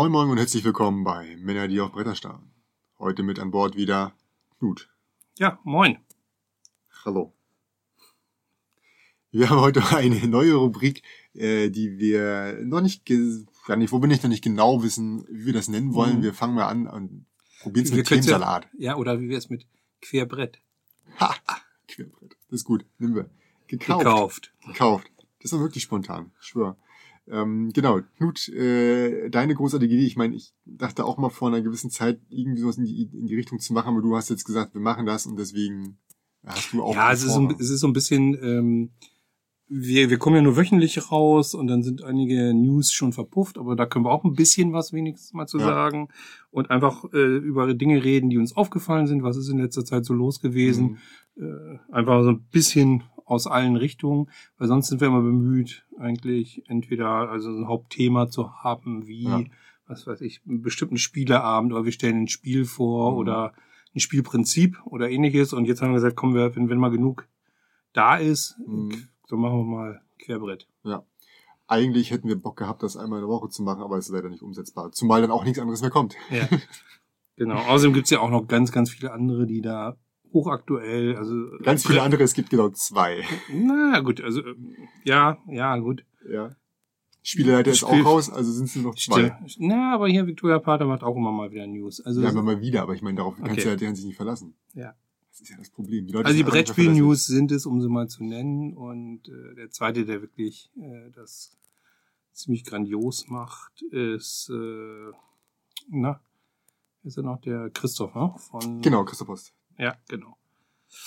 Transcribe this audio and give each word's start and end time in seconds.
Moin 0.00 0.12
Moin 0.12 0.30
und 0.30 0.38
herzlich 0.38 0.64
willkommen 0.64 1.04
bei 1.04 1.36
Männer, 1.40 1.68
die 1.68 1.78
auf 1.78 1.92
Bretter 1.92 2.14
starren. 2.14 2.50
Heute 2.98 3.22
mit 3.22 3.38
an 3.38 3.50
Bord 3.50 3.76
wieder 3.76 4.14
Knut. 4.58 4.88
Ja, 5.38 5.60
moin. 5.62 5.98
Hallo. 7.04 7.34
Wir 9.30 9.50
haben 9.50 9.60
heute 9.60 9.86
eine 9.94 10.26
neue 10.26 10.54
Rubrik, 10.54 11.02
äh, 11.34 11.68
die 11.68 11.98
wir 11.98 12.60
noch 12.64 12.80
nicht, 12.80 13.06
ja 13.10 13.76
nicht, 13.76 13.92
wo 13.92 14.00
wir 14.00 14.08
nicht 14.08 14.22
noch 14.22 14.30
nicht 14.30 14.42
genau 14.42 14.82
wissen, 14.82 15.26
wie 15.28 15.44
wir 15.44 15.52
das 15.52 15.68
nennen 15.68 15.92
wollen. 15.92 16.20
Mhm. 16.20 16.22
Wir 16.22 16.32
fangen 16.32 16.54
mal 16.54 16.68
an 16.68 16.86
und 16.86 17.26
probieren 17.60 17.84
es 17.84 17.90
Wir 17.90 17.98
mit 17.98 18.08
können's 18.08 18.24
ja- 18.78 18.96
oder 18.96 19.20
wie 19.20 19.28
wär's 19.28 19.50
mit 19.50 19.66
Querbrett? 20.00 20.62
Ha! 21.18 21.34
Querbrett. 21.88 22.38
Das 22.48 22.60
ist 22.60 22.64
gut. 22.64 22.86
Nehmen 22.98 23.16
wir. 23.16 23.28
Gekauft. 23.66 24.00
Gekauft. 24.02 24.52
Gekauft. 24.66 25.10
Das 25.42 25.52
war 25.52 25.60
wirklich 25.60 25.82
spontan. 25.82 26.32
Ich 26.40 26.46
schwör. 26.46 26.78
Ähm, 27.30 27.70
genau, 27.72 28.00
Knut, 28.16 28.48
äh, 28.48 29.30
deine 29.30 29.54
großartige 29.54 29.94
Idee. 29.94 30.06
Ich 30.06 30.16
meine, 30.16 30.34
ich 30.34 30.52
dachte 30.64 31.04
auch 31.04 31.16
mal 31.18 31.30
vor 31.30 31.48
einer 31.48 31.60
gewissen 31.62 31.90
Zeit 31.90 32.20
irgendwie 32.28 32.60
sowas 32.60 32.76
in 32.78 32.84
die, 32.84 33.02
in 33.12 33.26
die 33.26 33.36
Richtung 33.36 33.58
zu 33.60 33.72
machen, 33.72 33.88
aber 33.88 34.02
du 34.02 34.16
hast 34.16 34.30
jetzt 34.30 34.44
gesagt, 34.44 34.74
wir 34.74 34.80
machen 34.80 35.06
das 35.06 35.26
und 35.26 35.38
deswegen 35.38 35.98
hast 36.44 36.72
du 36.72 36.82
auch. 36.82 36.94
Ja, 36.94 37.12
es 37.12 37.22
ist, 37.22 37.34
so, 37.34 37.40
ein- 37.40 37.56
es 37.58 37.70
ist 37.70 37.80
so 37.80 37.86
ein 37.86 37.92
bisschen, 37.92 38.34
ähm, 38.42 38.90
wir, 39.72 40.10
wir 40.10 40.18
kommen 40.18 40.34
ja 40.34 40.42
nur 40.42 40.56
wöchentlich 40.56 41.12
raus 41.12 41.54
und 41.54 41.68
dann 41.68 41.84
sind 41.84 42.02
einige 42.02 42.52
News 42.52 42.90
schon 42.92 43.12
verpufft, 43.12 43.56
aber 43.56 43.76
da 43.76 43.86
können 43.86 44.04
wir 44.04 44.10
auch 44.10 44.24
ein 44.24 44.34
bisschen 44.34 44.72
was 44.72 44.92
wenigstens 44.92 45.32
mal 45.32 45.46
zu 45.46 45.58
Ja. 45.58 45.66
sagen 45.66 46.08
und 46.50 46.70
einfach 46.72 47.04
äh, 47.12 47.36
über 47.36 47.72
Dinge 47.74 48.02
reden, 48.02 48.30
die 48.30 48.38
uns 48.38 48.56
aufgefallen 48.56 49.06
sind, 49.06 49.22
was 49.22 49.36
ist 49.36 49.48
in 49.48 49.58
letzter 49.58 49.84
Zeit 49.84 50.04
so 50.04 50.12
los 50.14 50.40
gewesen. 50.40 50.98
Mhm. 51.36 51.44
Äh, 51.44 51.78
einfach 51.92 52.24
so 52.24 52.30
ein 52.30 52.42
bisschen 52.50 53.04
aus 53.30 53.46
allen 53.46 53.76
Richtungen, 53.76 54.28
weil 54.58 54.68
sonst 54.68 54.88
sind 54.88 55.00
wir 55.00 55.08
immer 55.08 55.22
bemüht, 55.22 55.86
eigentlich 55.98 56.62
entweder 56.68 57.08
also 57.30 57.50
ein 57.50 57.68
Hauptthema 57.68 58.28
zu 58.28 58.52
haben, 58.62 59.06
wie, 59.06 59.24
Ja. 59.24 59.42
was 59.86 60.06
weiß 60.06 60.20
ich, 60.22 60.40
einen 60.46 60.62
bestimmten 60.62 60.96
Spieleabend 60.98 61.72
oder 61.72 61.84
wir 61.84 61.92
stellen 61.92 62.22
ein 62.22 62.28
Spiel 62.28 62.64
vor 62.64 63.12
Mhm. 63.12 63.18
oder 63.18 63.52
ein 63.94 64.00
Spielprinzip 64.00 64.80
oder 64.84 65.10
ähnliches. 65.10 65.52
Und 65.52 65.64
jetzt 65.66 65.80
haben 65.82 65.90
wir 65.90 65.94
gesagt, 65.96 66.16
kommen 66.16 66.34
wir, 66.34 66.54
wenn, 66.56 66.68
wenn 66.68 66.78
mal 66.78 66.90
genug 66.90 67.26
da 67.92 68.16
ist, 68.16 68.56
Mhm. 68.66 69.08
so 69.26 69.36
machen 69.36 69.58
wir 69.58 69.64
mal 69.64 70.00
Querbrett. 70.18 70.66
Ja. 70.84 71.02
Eigentlich 71.66 72.10
hätten 72.10 72.28
wir 72.28 72.36
Bock 72.36 72.56
gehabt, 72.56 72.82
das 72.82 72.96
einmal 72.96 73.20
in 73.20 73.24
der 73.26 73.28
Woche 73.28 73.48
zu 73.48 73.62
machen, 73.62 73.82
aber 73.82 73.96
es 73.96 74.06
ist 74.08 74.12
leider 74.14 74.28
nicht 74.28 74.42
umsetzbar. 74.42 74.90
Zumal 74.92 75.22
dann 75.22 75.30
auch 75.30 75.44
nichts 75.44 75.58
anderes 75.60 75.80
mehr 75.82 75.90
kommt. 75.90 76.14
Ja. 76.30 76.48
genau. 77.36 77.56
Außerdem 77.56 77.92
gibt's 77.94 78.10
ja 78.10 78.18
auch 78.20 78.30
noch 78.30 78.46
ganz, 78.48 78.72
ganz 78.72 78.90
viele 78.90 79.12
andere, 79.12 79.46
die 79.46 79.60
da 79.60 79.96
hochaktuell, 80.32 81.16
also 81.16 81.34
Ganz 81.62 81.86
viele 81.86 82.02
andere, 82.02 82.22
es 82.22 82.34
gibt 82.34 82.50
genau 82.50 82.70
zwei. 82.70 83.24
Na 83.52 84.00
gut, 84.00 84.20
also 84.20 84.44
ähm, 84.44 84.76
ja, 85.04 85.38
ja, 85.48 85.76
gut. 85.78 86.04
Ja. 86.28 86.50
Spieleleiter 87.22 87.70
ist 87.70 87.84
auch 87.84 88.04
raus, 88.04 88.30
also 88.30 88.50
sind 88.50 88.64
es 88.66 88.76
nur 88.76 88.84
noch 88.86 88.94
zwei. 88.94 89.36
Na, 89.58 89.94
aber 89.94 90.08
hier 90.08 90.26
Victoria 90.26 90.58
Pater 90.58 90.86
macht 90.86 91.02
auch 91.02 91.16
immer 91.16 91.32
mal 91.32 91.50
wieder 91.50 91.66
News. 91.66 92.00
Also, 92.00 92.22
Ja, 92.22 92.30
aber 92.30 92.42
mal 92.42 92.60
wieder, 92.60 92.82
aber 92.82 92.94
ich 92.94 93.02
meine, 93.02 93.18
darauf 93.18 93.36
kannst 93.36 93.52
Okay. 93.52 93.62
du 93.62 93.68
ja 93.68 93.76
deren 93.76 93.94
sich 93.94 94.06
nicht 94.06 94.16
verlassen. 94.16 94.54
Ja. 94.72 94.94
Das 95.30 95.42
ist 95.42 95.50
ja 95.50 95.56
das 95.58 95.70
Problem. 95.70 96.06
Die 96.06 96.14
also 96.14 96.32
die 96.36 96.42
Brettspiel-News 96.42 97.26
sind 97.26 97.52
es, 97.52 97.66
um 97.66 97.80
sie 97.80 97.88
mal 97.88 98.08
zu 98.08 98.24
nennen. 98.24 98.74
Und 98.74 99.28
äh, 99.28 99.54
der 99.54 99.70
zweite, 99.70 100.04
der 100.04 100.22
wirklich 100.22 100.70
äh, 100.76 101.10
das 101.14 101.56
ziemlich 102.32 102.64
grandios 102.64 103.28
macht, 103.28 103.82
ist, 103.90 104.50
äh, 104.50 105.12
na, 105.88 106.20
ist 107.04 107.16
er 107.16 107.22
noch 107.22 107.40
der 107.40 107.70
Christoph, 107.70 108.14
ne? 108.14 108.34
Von. 108.38 108.80
Genau, 108.80 109.04
Christoph 109.04 109.28
Post. 109.28 109.52
Ja, 109.80 109.96
genau. 110.08 110.36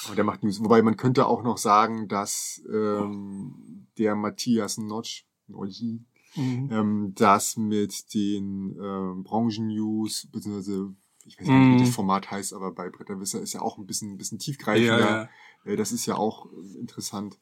Aber 0.06 0.16
der 0.16 0.23
macht 0.23 0.44
News. 0.44 0.59
Wobei 0.63 0.81
man 0.81 0.97
könnte 0.97 1.28
auch 1.28 1.44
noch 1.44 1.57
sagen, 1.57 2.07
dass 2.07 2.61
ähm, 2.73 3.88
der 3.97 4.16
Matthias 4.16 4.78
Notch, 4.78 5.25
Notchi, 5.47 6.01
Mhm. 6.35 6.69
ähm, 6.72 7.11
das 7.16 7.57
mit 7.57 8.11
den 8.16 8.75
ähm, 8.81 9.23
Branchen-News, 9.23 10.29
beziehungsweise 10.31 10.95
ich 11.25 11.39
weiß 11.39 11.47
nicht, 11.47 11.69
wie 11.69 11.75
Mhm. 11.75 11.79
das 11.79 11.89
Format 11.91 12.31
heißt, 12.31 12.53
aber 12.53 12.72
bei 12.72 12.89
Bretterwisser 12.89 13.39
ist 13.39 13.53
ja 13.53 13.61
auch 13.61 13.78
ein 13.78 13.85
bisschen, 13.85 14.13
ein 14.13 14.17
bisschen 14.17 14.39
tiefgreifender. 14.39 15.00
Ja, 15.00 15.29
ja. 15.66 15.72
Äh, 15.72 15.75
das 15.75 15.91
ist 15.91 16.07
ja 16.07 16.16
auch 16.16 16.47
äh, 16.51 16.79
interessant. 16.79 17.38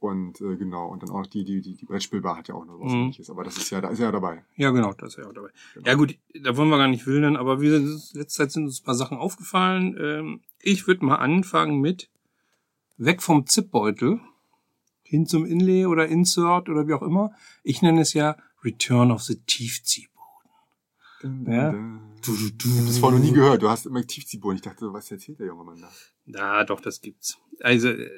Und 0.00 0.40
äh, 0.42 0.56
genau, 0.56 0.88
und 0.88 1.02
dann 1.02 1.10
auch 1.10 1.20
noch 1.20 1.26
die, 1.26 1.44
die, 1.44 1.62
die, 1.62 1.74
die 1.76 1.86
Brettspielbar 1.86 2.36
hat 2.36 2.48
ja 2.48 2.54
auch 2.54 2.66
noch 2.66 2.78
was 2.78 2.92
Mhm. 2.92 2.98
ähnliches. 3.04 3.30
Aber 3.30 3.42
das 3.42 3.56
ist 3.56 3.70
ja, 3.70 3.80
da 3.80 3.88
ist 3.88 3.98
ja 4.00 4.12
dabei. 4.12 4.44
ja, 4.56 4.70
genau, 4.70 4.92
das 4.92 5.10
ist 5.14 5.16
ja 5.22 5.26
auch 5.28 5.32
dabei. 5.32 5.48
Genau. 5.74 5.86
Ja 5.88 5.94
gut, 5.94 6.18
da 6.42 6.56
wollen 6.56 6.68
wir 6.68 6.76
gar 6.76 6.88
nicht 6.88 7.06
wildern, 7.06 7.36
aber 7.36 7.60
wie 7.62 7.68
gesagt, 7.68 8.14
letzte 8.14 8.36
Zeit 8.38 8.52
sind 8.52 8.64
uns 8.64 8.80
ein 8.80 8.84
paar 8.84 8.94
Sachen 8.94 9.16
aufgefallen. 9.16 9.96
Ähm, 9.98 10.40
ich 10.60 10.86
würde 10.86 11.04
mal 11.06 11.16
anfangen 11.16 11.80
mit 11.80 12.10
weg 12.98 13.22
vom 13.22 13.46
Zipbeutel 13.46 14.20
hin 15.02 15.26
zum 15.26 15.46
Inlay 15.46 15.86
oder 15.86 16.06
Insert 16.06 16.68
oder 16.68 16.86
wie 16.86 16.92
auch 16.94 17.02
immer. 17.02 17.32
Ich 17.62 17.80
nenne 17.82 18.00
es 18.02 18.12
ja 18.12 18.36
Return 18.62 19.10
of 19.10 19.22
the 19.22 19.36
Tiefziehboden. 19.46 20.14
Ja. 21.46 21.70
Ich 22.22 22.28
habe 22.28 22.86
das 22.86 22.98
vorher 22.98 23.18
noch 23.18 23.24
nie 23.24 23.32
gehört. 23.32 23.62
Du 23.62 23.68
hast 23.70 23.86
immer 23.86 24.06
Tiefziehboden. 24.06 24.56
Ich 24.56 24.62
dachte, 24.62 24.92
was 24.92 25.10
erzählt 25.10 25.38
der 25.38 25.46
junge 25.46 25.64
Mann 25.64 25.80
da? 25.80 25.88
Na, 26.26 26.64
doch, 26.64 26.80
das 26.80 27.00
gibt's. 27.00 27.38
Also 27.60 27.88
äh, 27.88 28.10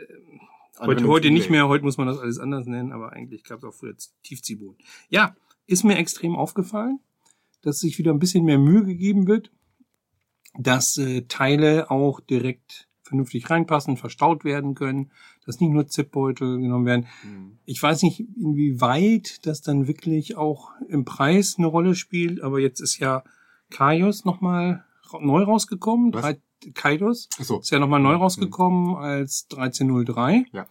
heute, 0.81 1.07
heute 1.07 1.29
es 1.29 1.35
nicht 1.35 1.51
mehr, 1.51 1.69
heute 1.69 1.85
muss 1.85 1.97
man 1.97 2.07
das 2.07 2.19
alles 2.19 2.39
anders 2.39 2.67
nennen, 2.67 2.93
aber 2.93 3.13
eigentlich 3.13 3.45
gab's 3.45 3.65
auch 3.65 3.75
früher 3.75 3.95
Tiefziehboden. 4.23 4.79
Ja, 5.09 5.35
ist 5.67 5.85
mir 5.85 5.97
extrem 5.97 6.37
aufgefallen, 6.37 7.01
dass 7.63 7.81
sich 7.81 7.99
wieder 7.99 8.13
ein 8.13 8.19
bisschen 8.19 8.45
mehr 8.45 8.59
Mühe 8.59 8.85
gegeben 8.85 9.27
wird, 9.27 9.51
dass 10.59 10.97
äh, 10.99 11.23
Teile 11.23 11.91
auch 11.91 12.21
direkt 12.21 12.89
vernünftig 13.03 13.49
reinpassen, 13.51 13.97
verstaut 13.97 14.45
werden 14.45 14.75
können, 14.75 15.11
dass 15.45 15.61
nicht 15.61 15.71
nur 15.71 15.87
Zipbeutel 15.87 16.59
genommen 16.59 16.87
werden. 16.87 17.07
Hm. 17.23 17.59
Ich 17.65 17.83
weiß 17.83 18.03
nicht, 18.03 18.21
inwieweit 18.21 19.47
das 19.47 19.63
dann 19.63 19.87
wirklich 19.87 20.37
auch 20.37 20.71
im 20.89 21.05
Preis 21.05 21.55
eine 21.57 21.69
Rolle 21.69 21.95
spielt, 21.95 22.43
aber 22.43 22.59
jetzt 22.59 22.81
ist 22.81 22.99
ja 22.99 23.23
Kaios 23.71 24.25
nochmal 24.25 24.85
neu 25.21 25.43
rausgekommen. 25.43 26.13
Was? 26.13 26.37
Kaios 26.75 27.29
Achso. 27.39 27.61
ist 27.61 27.71
ja 27.71 27.79
nochmal 27.79 28.01
neu 28.01 28.15
Mhm. 28.17 28.23
rausgekommen 28.23 28.97
als 28.97 29.47
1303. 29.51 30.47
Ja. 30.53 30.67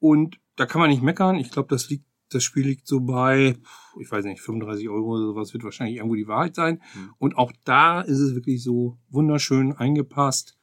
Und 0.00 0.38
da 0.56 0.66
kann 0.66 0.80
man 0.80 0.90
nicht 0.90 1.02
meckern. 1.02 1.36
Ich 1.36 1.50
glaube, 1.50 1.68
das 1.68 1.88
liegt, 1.88 2.04
das 2.30 2.42
Spiel 2.44 2.64
liegt 2.66 2.86
so 2.86 3.00
bei, 3.00 3.56
ich 4.00 4.10
weiß 4.10 4.24
nicht, 4.24 4.40
35 4.40 4.88
Euro 4.88 5.14
oder 5.16 5.26
sowas 5.26 5.52
wird 5.52 5.64
wahrscheinlich 5.64 5.96
irgendwo 5.96 6.14
die 6.14 6.26
Wahrheit 6.28 6.54
sein. 6.54 6.82
Mhm. 6.94 7.14
Und 7.18 7.36
auch 7.38 7.52
da 7.64 8.00
ist 8.00 8.18
es 8.18 8.34
wirklich 8.34 8.62
so 8.62 8.98
wunderschön 9.08 9.72
eingepasst. 9.72 10.56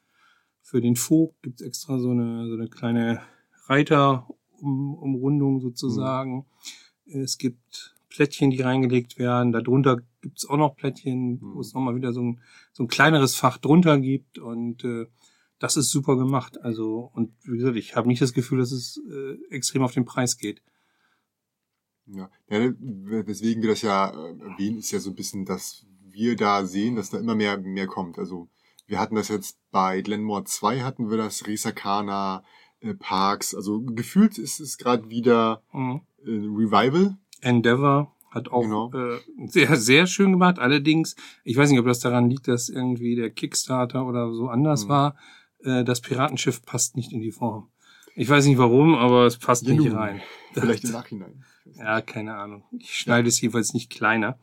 Für 0.61 0.81
den 0.81 0.95
Vogt 0.95 1.41
gibt's 1.43 1.61
extra 1.61 1.99
so 1.99 2.09
eine, 2.11 2.47
so 2.47 2.53
eine 2.55 2.67
kleine 2.69 3.21
Reiterumrundung 3.67 5.59
sozusagen. 5.61 6.45
Es 7.05 7.37
gibt 7.37 7.94
Plättchen, 8.15 8.49
die 8.51 8.61
reingelegt 8.61 9.17
werden. 9.19 9.51
Darunter 9.51 9.97
gibt's 10.21 10.45
auch 10.47 10.57
noch 10.57 10.75
Plättchen, 10.75 11.39
wo 11.41 11.55
Mhm. 11.55 11.59
es 11.59 11.73
nochmal 11.73 11.95
wieder 11.95 12.13
so 12.13 12.21
ein, 12.21 12.41
so 12.71 12.83
ein 12.83 12.87
kleineres 12.87 13.35
Fach 13.35 13.57
drunter 13.57 13.99
gibt. 13.99 14.39
Und 14.39 14.83
äh, 14.83 15.05
das 15.59 15.77
ist 15.77 15.89
super 15.91 16.15
gemacht. 16.17 16.59
Also, 16.61 17.11
und 17.13 17.33
wie 17.43 17.57
gesagt, 17.57 17.75
ich 17.77 17.95
habe 17.95 18.07
nicht 18.07 18.21
das 18.21 18.33
Gefühl, 18.33 18.59
dass 18.59 18.71
es 18.71 19.01
äh, 19.09 19.37
extrem 19.53 19.83
auf 19.83 19.93
den 19.93 20.05
Preis 20.05 20.37
geht. 20.37 20.61
Ja. 22.07 22.29
ja, 22.49 22.71
weswegen 22.79 23.63
wir 23.63 23.69
das 23.69 23.81
ja 23.81 24.09
äh, 24.09 24.37
erwähnen, 24.39 24.77
ist 24.77 24.91
ja 24.91 24.99
so 24.99 25.09
ein 25.09 25.15
bisschen, 25.15 25.45
dass 25.45 25.85
wir 26.11 26.35
da 26.35 26.65
sehen, 26.65 26.95
dass 26.95 27.09
da 27.09 27.17
immer 27.19 27.35
mehr, 27.35 27.57
mehr 27.57 27.87
kommt. 27.87 28.19
Also 28.19 28.47
wir 28.85 28.99
hatten 28.99 29.15
das 29.15 29.29
jetzt 29.29 29.57
bei 29.71 30.01
Glenmore 30.01 30.43
2 30.43 30.81
hatten 30.81 31.09
wir 31.09 31.17
das 31.17 31.47
Resakana 31.47 32.43
äh, 32.79 32.93
Parks. 32.93 33.55
Also 33.55 33.81
gefühlt 33.81 34.37
ist 34.37 34.59
es 34.59 34.77
gerade 34.77 35.09
wieder 35.09 35.63
Mhm. 35.73 36.01
äh, 36.19 36.29
Revival. 36.29 37.17
Endeavor 37.41 38.14
hat 38.35 38.49
auch 38.51 38.61
Genau. 38.61 38.91
äh, 38.93 39.19
sehr, 39.47 39.75
sehr 39.77 40.05
schön 40.05 40.31
gemacht. 40.31 40.59
Allerdings, 40.59 41.15
ich 41.43 41.57
weiß 41.57 41.69
nicht, 41.71 41.79
ob 41.79 41.85
das 41.87 41.99
daran 41.99 42.29
liegt, 42.29 42.47
dass 42.47 42.69
irgendwie 42.69 43.15
der 43.15 43.31
Kickstarter 43.31 44.05
oder 44.05 44.31
so 44.33 44.47
anders 44.49 44.85
Mhm. 44.85 44.89
war. 44.89 45.15
Äh, 45.63 45.83
das 45.83 46.01
Piratenschiff 46.01 46.63
passt 46.63 46.95
nicht 46.95 47.11
in 47.13 47.21
die 47.21 47.31
Form. 47.31 47.69
Ich 48.15 48.29
weiß 48.29 48.45
nicht 48.45 48.57
warum, 48.57 48.95
aber 48.95 49.25
es 49.25 49.37
passt 49.37 49.65
Ja, 49.67 49.73
nicht 49.73 49.91
rein. 49.93 50.21
Vielleicht 50.53 50.83
im 50.83 50.91
Nachhinein. 50.91 51.43
Ja, 51.73 51.99
keine 52.01 52.35
Ahnung. 52.35 52.63
Ich 52.77 52.93
schneide 52.95 53.27
es 53.27 53.41
jedenfalls 53.41 53.73
nicht 53.73 53.89
kleiner. 53.91 54.37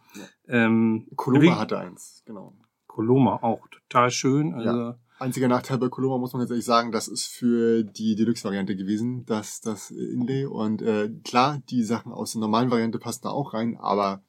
Ja. 0.48 0.66
Ähm, 0.66 1.06
Coloma 1.16 1.42
wie- 1.42 1.50
hatte 1.52 1.78
eins, 1.78 2.22
genau. 2.26 2.54
Coloma 2.86 3.36
auch 3.42 3.66
total 3.68 4.10
schön. 4.10 4.52
Also 4.54 4.94
Einziger 5.22 5.48
Nachteil 5.48 5.78
bei 5.78 5.88
Coloma 5.88 6.18
muss 6.18 6.32
man 6.32 6.42
jetzt 6.42 6.50
ehrlich 6.50 6.64
sagen, 6.64 6.92
das 6.92 7.08
ist 7.08 7.26
für 7.26 7.82
die 7.84 8.16
Deluxe-Variante 8.16 8.76
gewesen, 8.76 9.24
das, 9.26 9.60
das 9.60 9.90
Inlay. 9.90 10.44
Und 10.46 10.82
äh, 10.82 11.10
klar, 11.24 11.62
die 11.70 11.82
Sachen 11.84 12.12
aus 12.12 12.32
der 12.32 12.40
normalen 12.40 12.70
Variante 12.70 12.98
passen 12.98 13.22
da 13.22 13.30
auch 13.30 13.54
rein, 13.54 13.76
aber 13.78 14.22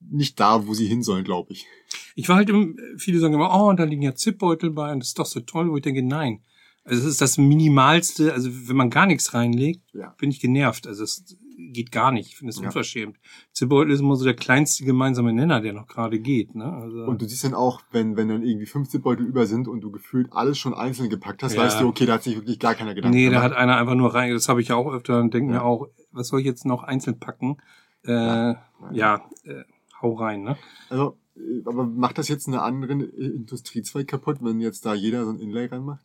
nicht 0.00 0.38
da, 0.38 0.66
wo 0.66 0.74
sie 0.74 0.86
hin 0.86 1.02
sollen, 1.02 1.24
glaube 1.24 1.52
ich. 1.52 1.66
ich 2.14 2.28
war 2.28 2.36
halt, 2.36 2.50
im, 2.50 2.76
viele 2.98 3.18
sagen 3.18 3.34
immer, 3.34 3.50
oh, 3.54 3.72
da 3.72 3.84
liegen 3.84 4.02
ja 4.02 4.14
Zipbeutel 4.14 4.70
bei 4.70 4.92
und 4.92 5.00
das 5.00 5.08
ist 5.08 5.18
doch 5.18 5.26
so 5.26 5.40
toll, 5.40 5.70
wo 5.70 5.76
ich 5.76 5.82
denke, 5.82 6.02
nein. 6.02 6.40
Also 6.84 7.02
es 7.02 7.12
ist 7.12 7.20
das 7.20 7.38
Minimalste, 7.38 8.32
also 8.32 8.50
wenn 8.68 8.76
man 8.76 8.90
gar 8.90 9.06
nichts 9.06 9.34
reinlegt, 9.34 9.82
Ja. 9.92 10.14
bin 10.18 10.30
ich 10.30 10.40
genervt. 10.40 10.86
Also 10.86 11.02
es 11.04 11.24
geht 11.58 11.90
gar 11.90 12.12
nicht. 12.12 12.28
Ich 12.28 12.36
finde 12.36 12.50
es 12.50 12.60
Ja. 12.60 12.66
unverschämt. 12.66 13.16
Zipbeutel 13.52 13.92
ist 13.92 14.00
immer 14.00 14.16
so 14.16 14.24
der 14.24 14.34
kleinste 14.34 14.84
gemeinsame 14.84 15.32
Nenner, 15.32 15.60
der 15.60 15.72
noch 15.72 15.86
gerade 15.86 16.18
geht. 16.20 16.54
Ne? 16.54 16.70
Also, 16.70 17.04
Und 17.04 17.22
du 17.22 17.26
siehst 17.26 17.44
dann 17.44 17.54
auch, 17.54 17.80
wenn, 17.92 18.16
wenn 18.16 18.28
dann 18.28 18.42
irgendwie 18.42 18.66
15 18.66 19.00
Beutel 19.02 19.26
über 19.26 19.46
sind 19.46 19.66
und 19.68 19.80
du 19.80 19.90
gefühlt 19.90 20.28
alles 20.32 20.58
schon 20.58 20.74
einzeln 20.74 21.08
gepackt 21.08 21.42
hast, 21.42 21.54
Ja. 21.54 21.62
weißt 21.62 21.80
du, 21.80 21.88
okay, 21.88 22.06
da 22.06 22.14
hat 22.14 22.22
sich 22.22 22.36
wirklich 22.36 22.58
gar 22.58 22.74
keiner 22.74 22.94
Gedanken 22.94 23.16
nee, 23.16 23.24
da 23.26 23.30
gemacht. 23.40 23.44
hat 23.52 23.56
einer 23.56 23.76
einfach 23.76 23.94
nur 23.94 24.14
rein, 24.14 24.32
das 24.32 24.48
habe 24.48 24.60
ich 24.60 24.68
ja 24.68 24.76
auch 24.76 24.92
öfter 24.92 25.18
und 25.20 25.32
denke 25.32 25.52
Ja. 25.52 25.58
mir 25.60 25.64
auch, 25.64 25.88
was 26.12 26.28
soll 26.28 26.40
ich 26.40 26.46
jetzt 26.46 26.66
noch 26.66 26.82
einzeln 26.82 27.18
packen? 27.18 27.56
Äh, 28.04 28.12
Ja. 28.12 28.56
ja, 28.92 29.30
äh, 29.44 29.64
hau 30.02 30.12
rein, 30.14 30.42
ne? 30.42 30.56
Also, 30.90 31.16
äh, 31.36 31.62
aber 31.64 31.84
macht 31.86 32.18
das 32.18 32.28
jetzt 32.28 32.46
einen 32.46 32.58
anderen 32.58 33.00
Industriezweig 33.00 34.06
kaputt, 34.06 34.38
wenn 34.40 34.60
jetzt 34.60 34.84
da 34.86 34.94
jeder 34.94 35.24
so 35.24 35.30
ein 35.30 35.38
Inlay 35.40 35.66
reinmacht? 35.66 36.04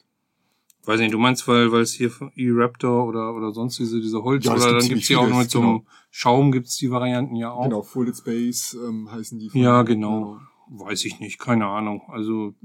Weiß 0.84 1.00
nicht, 1.00 1.14
du 1.14 1.20
meinst, 1.20 1.48
weil 1.48 1.72
weil 1.72 1.82
es 1.82 1.94
hier 1.94 2.10
von 2.10 2.32
E-Raptor 2.36 3.06
oder 3.06 3.36
oder 3.36 3.52
sonst 3.52 3.78
diese 3.78 4.02
diese 4.02 4.24
Holz 4.24 4.46
Ja, 4.46 4.54
oder 4.54 4.70
gibt 4.70 4.82
dann 4.82 4.90
gibt's 4.90 5.08
hier 5.08 5.20
auch 5.20 5.24
noch 5.24 5.38
vieles, 5.38 5.44
mit 5.44 5.52
so 5.52 5.60
einem 5.60 5.78
genau. 5.80 5.86
Schaum 6.10 6.52
gibt's 6.52 6.78
die 6.78 6.90
Varianten 6.90 7.36
ja 7.36 7.52
auch. 7.52 7.64
Genau, 7.64 7.82
Folded 7.84 8.18
Space 8.18 8.74
ähm, 8.74 9.12
heißen 9.12 9.38
die. 9.38 9.52
Ja, 9.54 9.84
genau. 9.84 10.40
Weiß 10.70 11.06
ich 11.06 11.20
nicht, 11.20 11.38
keine 11.38 11.68
Ahnung. 11.68 12.02
Also 12.08 12.56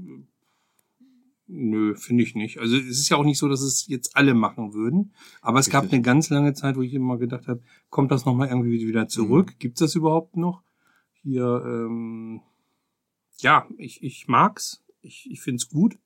nö, 1.47 1.95
finde 1.95 2.23
ich 2.23 2.35
nicht. 2.35 2.59
Also 2.59 2.75
es 2.75 2.99
ist 2.99 3.09
ja 3.09 3.17
auch 3.17 3.23
nicht 3.23 3.37
so, 3.37 3.47
dass 3.47 3.61
es 3.61 3.87
jetzt 3.87 4.15
alle 4.15 4.33
machen 4.33 4.73
würden. 4.73 5.13
Aber 5.41 5.59
es 5.59 5.69
gab 5.69 5.83
Richtig. 5.83 5.97
eine 5.97 6.03
ganz 6.03 6.29
lange 6.29 6.53
Zeit, 6.53 6.75
wo 6.75 6.81
ich 6.81 6.93
immer 6.93 7.17
gedacht 7.17 7.47
habe, 7.47 7.61
kommt 7.89 8.11
das 8.11 8.25
nochmal 8.25 8.49
irgendwie 8.49 8.87
wieder 8.87 9.07
zurück? 9.07 9.53
Mhm. 9.53 9.59
Gibt's 9.59 9.79
das 9.79 9.95
überhaupt 9.95 10.37
noch? 10.37 10.63
Hier, 11.21 11.63
ähm, 11.65 12.41
ja, 13.39 13.67
ich, 13.77 14.03
ich 14.03 14.27
mag's. 14.27 14.83
Ich, 15.01 15.29
ich 15.29 15.41
find's 15.41 15.69
gut. 15.69 15.97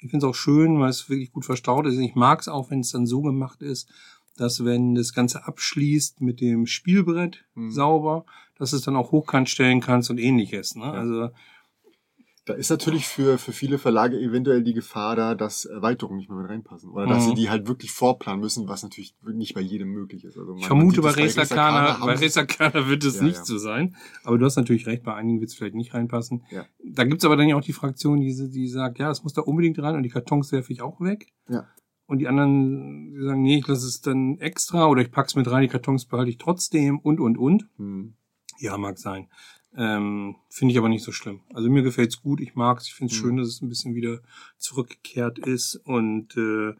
Ich 0.00 0.10
find's 0.10 0.24
auch 0.24 0.34
schön, 0.34 0.80
weil 0.80 0.90
es 0.90 1.08
wirklich 1.10 1.32
gut 1.32 1.44
verstaut 1.44 1.86
ist. 1.86 1.98
Ich 1.98 2.14
mag's 2.14 2.48
auch, 2.48 2.70
wenn 2.70 2.80
es 2.80 2.90
dann 2.92 3.06
so 3.06 3.20
gemacht 3.22 3.62
ist, 3.62 3.88
dass 4.36 4.64
wenn 4.64 4.94
das 4.94 5.12
Ganze 5.12 5.46
abschließt 5.46 6.20
mit 6.20 6.40
dem 6.40 6.66
Spielbrett 6.66 7.44
Mhm. 7.54 7.70
sauber, 7.70 8.24
dass 8.58 8.72
es 8.72 8.82
dann 8.82 8.96
auch 8.96 9.12
hochkant 9.12 9.48
stellen 9.50 9.80
kannst 9.80 10.10
und 10.10 10.18
ähnliches. 10.18 10.74
Ne? 10.74 10.84
Also 10.84 11.30
Da 12.46 12.54
ist 12.54 12.70
natürlich 12.70 13.06
für, 13.06 13.36
für 13.36 13.52
viele 13.52 13.78
Verlage 13.78 14.18
eventuell 14.18 14.62
die 14.62 14.72
Gefahr 14.72 15.14
da, 15.14 15.34
dass 15.34 15.66
Erweiterungen 15.66 16.18
nicht 16.18 16.30
mehr 16.30 16.38
mit 16.40 16.48
reinpassen. 16.50 16.90
Oder 16.90 17.06
dass 17.06 17.24
Mhm. 17.24 17.28
sie 17.28 17.34
die 17.34 17.50
halt 17.50 17.68
wirklich 17.68 17.92
vorplanen 17.92 18.40
müssen, 18.40 18.66
was 18.66 18.82
natürlich 18.82 19.14
nicht 19.22 19.54
bei 19.54 19.60
jedem 19.60 19.90
möglich 19.90 20.24
ist. 20.24 20.38
Also 20.38 20.56
Ich 20.56 20.66
vermute, 20.66 21.02
bei 21.02 21.08
das 21.12 21.18
Racer 21.18 21.42
Racercana 21.42 21.70
Kana, 21.86 21.98
haben 22.00 22.06
bei 22.06 22.16
sie- 22.16 22.24
Racer 22.24 22.46
Kana 22.46 22.88
wird 22.88 23.04
es 23.04 23.16
Ja, 23.18 23.24
nicht 23.24 23.36
ja. 23.36 23.44
so 23.44 23.58
sein. 23.58 23.94
Aber 24.24 24.38
du 24.38 24.46
hast 24.46 24.56
natürlich 24.56 24.86
recht, 24.86 25.02
bei 25.02 25.14
einigen 25.14 25.40
wird 25.40 25.50
es 25.50 25.54
vielleicht 25.56 25.74
nicht 25.74 25.92
reinpassen. 25.92 26.42
Ja. 26.50 26.64
Da 26.82 27.04
gibt's 27.04 27.24
aber 27.26 27.36
dann 27.36 27.46
ja 27.48 27.56
auch 27.56 27.60
die 27.62 27.74
Fraktion, 27.74 28.20
die, 28.20 28.34
die 28.50 28.68
sagt, 28.68 28.98
ja, 28.98 29.10
es 29.10 29.22
muss 29.22 29.34
da 29.34 29.42
unbedingt 29.42 29.78
rein 29.78 29.94
und 29.94 30.02
die 30.02 30.08
Kartons 30.08 30.50
werfe 30.50 30.72
ich 30.72 30.80
auch 30.80 31.00
weg. 31.02 31.26
Ja. 31.48 31.66
Und 32.06 32.18
die 32.18 32.26
anderen, 32.26 33.12
die 33.12 33.22
sagen, 33.22 33.42
nee, 33.42 33.58
ich 33.58 33.66
lasse 33.68 33.86
es 33.86 34.00
dann 34.00 34.38
extra 34.38 34.86
oder 34.86 35.02
ich 35.02 35.12
pack's 35.12 35.36
mit 35.36 35.48
rein, 35.48 35.62
die 35.62 35.68
Kartons 35.68 36.06
behalte 36.06 36.30
ich 36.30 36.38
trotzdem 36.38 36.98
und, 36.98 37.20
und, 37.20 37.36
und. 37.36 37.68
Hm. 37.76 38.14
Ja, 38.58 38.76
mag 38.78 38.98
sein. 38.98 39.28
Ähm, 39.76 40.36
finde 40.48 40.72
ich 40.72 40.78
aber 40.78 40.88
nicht 40.88 41.04
so 41.04 41.12
schlimm. 41.12 41.40
Also 41.54 41.70
mir 41.70 41.82
gefällt's 41.82 42.20
gut, 42.22 42.40
ich 42.40 42.54
mag's, 42.56 42.86
ich 42.88 42.94
finde 42.94 43.12
es 43.12 43.18
Mhm. 43.20 43.26
schön, 43.26 43.36
dass 43.36 43.48
es 43.48 43.62
ein 43.62 43.68
bisschen 43.68 43.94
wieder 43.94 44.20
zurückgekehrt 44.58 45.38
ist 45.38 45.76
und 45.84 46.36
äh, 46.36 46.74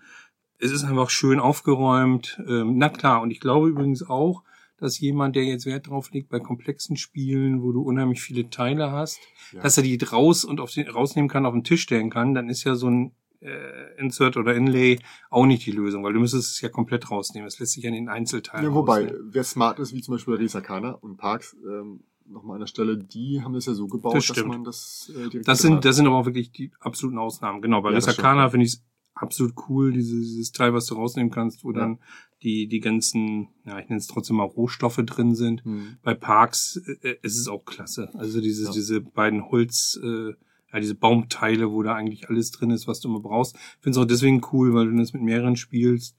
es 0.58 0.72
ist 0.72 0.84
einfach 0.84 1.08
schön 1.10 1.40
aufgeräumt. 1.40 2.40
Ähm, 2.46 2.76
na 2.76 2.88
klar, 2.88 3.22
und 3.22 3.31
ich 3.31 3.40
glaube 3.40 3.69
übrigens 3.69 4.02
auch, 4.02 4.42
dass 4.76 4.98
jemand, 4.98 5.37
der 5.37 5.44
jetzt 5.44 5.66
Wert 5.66 5.88
drauf 5.88 6.10
legt 6.10 6.31
bei 6.31 6.40
komplexen 6.40 6.96
Spielen, 6.96 7.62
wo 7.62 7.70
du 7.72 7.82
unheimlich 7.82 8.20
viele 8.22 8.50
Teile 8.50 8.90
hast, 8.90 9.20
Ja. 9.52 9.62
dass 9.62 9.76
er 9.76 9.82
die 9.82 9.98
raus 10.02 10.44
und 10.44 10.58
auf 10.60 10.72
den, 10.72 10.88
rausnehmen 10.88 11.28
kann, 11.28 11.46
auf 11.46 11.52
den 11.54 11.64
Tisch 11.64 11.82
stellen 11.82 12.10
kann, 12.10 12.34
dann 12.34 12.48
ist 12.48 12.64
ja 12.64 12.75
so 12.75 12.88
ein 12.88 13.12
äh, 13.43 13.98
Insert 13.98 14.36
oder 14.36 14.54
Inlay 14.54 14.98
auch 15.31 15.46
nicht 15.46 15.64
die 15.64 15.70
Lösung, 15.72 16.04
weil 16.04 16.12
du 16.12 16.20
müsstest 16.20 16.52
es 16.52 16.60
ja 16.60 16.69
komplett 16.69 17.10
rausnehmen. 17.10 17.46
Es 17.46 17.58
lässt 17.58 17.72
sich 17.72 17.84
ja 17.84 17.88
in 17.88 17.94
den 17.94 18.08
Einzelteilen 18.10 18.64
Ja, 18.66 18.75
wobei, 18.75 19.04
rausnehmen. 19.04 19.31
wer 19.32 19.44
smart 19.44 19.78
ist, 19.78 19.94
wie 19.94 20.02
zum 20.02 20.14
Beispiel 20.14 20.34
Racer 20.34 20.60
Kana 20.60 20.90
und 20.90 21.16
Parks, 21.16 21.56
ähm, 21.66 22.04
nochmal 22.31 22.55
an 22.56 22.61
der 22.61 22.67
Stelle, 22.67 22.97
die 22.97 23.43
haben 23.43 23.53
das 23.55 23.67
ja 23.67 23.75
so 23.75 23.87
gebaut, 23.87 24.15
Das 24.15 24.27
dass 24.27 24.37
stimmt. 24.37 24.49
man 24.49 24.65
das 24.65 25.11
äh, 25.15 25.29
direkt 25.29 25.49
Das 25.49 25.61
sind, 25.61 25.85
das 25.85 25.97
sind 25.97 26.06
aber 26.06 26.17
auch 26.17 26.27
wirklich 26.27 26.53
die 26.53 26.71
absoluten 26.81 27.19
Ausnahmen. 27.19 27.61
Genau, 27.62 27.82
bei 27.82 27.93
Ja, 27.93 28.49
finde 28.49 28.67
ich 28.67 28.75
es 28.75 28.85
absolut 29.15 29.55
cool, 29.69 29.93
dieses, 29.93 30.29
dieses 30.29 30.53
Teil, 30.53 30.73
was 30.73 30.87
du 30.87 30.94
rausnehmen 30.94 31.31
kannst, 31.31 31.65
wo 31.65 31.73
Ja. 31.73 31.81
dann 31.81 31.99
die, 32.43 32.69
die 32.69 32.81
ganzen, 32.81 33.49
ja, 33.67 33.79
ich 33.79 33.88
nenne 33.88 33.99
es 33.99 34.06
trotzdem 34.06 34.37
mal 34.37 34.44
Rohstoffe 34.44 35.03
drin 35.05 35.35
sind. 35.35 35.62
Hm. 35.65 35.97
Bei 36.03 36.15
Parks 36.15 36.81
äh, 37.03 37.17
ist 37.23 37.37
es 37.38 37.49
auch 37.49 37.65
klasse. 37.65 38.11
Also 38.15 38.41
diese, 38.41 38.65
Ja. 38.67 38.71
diese 38.71 39.00
beiden 39.00 39.50
Holz, 39.50 40.00
äh, 40.03 40.31
ja, 40.73 40.79
diese 40.81 40.94
Baumteile, 40.94 41.71
wo 41.71 41.82
da 41.82 41.94
eigentlich 41.94 42.29
alles 42.31 42.50
drin 42.53 42.71
ist, 42.71 42.87
was 42.87 43.00
du 43.00 43.09
immer 43.09 43.21
brauchst. 43.21 43.56
Ich 43.56 43.82
finde 43.82 43.99
es 43.99 44.03
auch 44.05 44.09
deswegen 44.09 44.41
cool, 44.53 44.73
weil 44.73 44.88
du 44.91 44.97
das 44.97 45.12
mit 45.12 45.23
mehreren 45.23 45.56
spielst. 45.56 46.17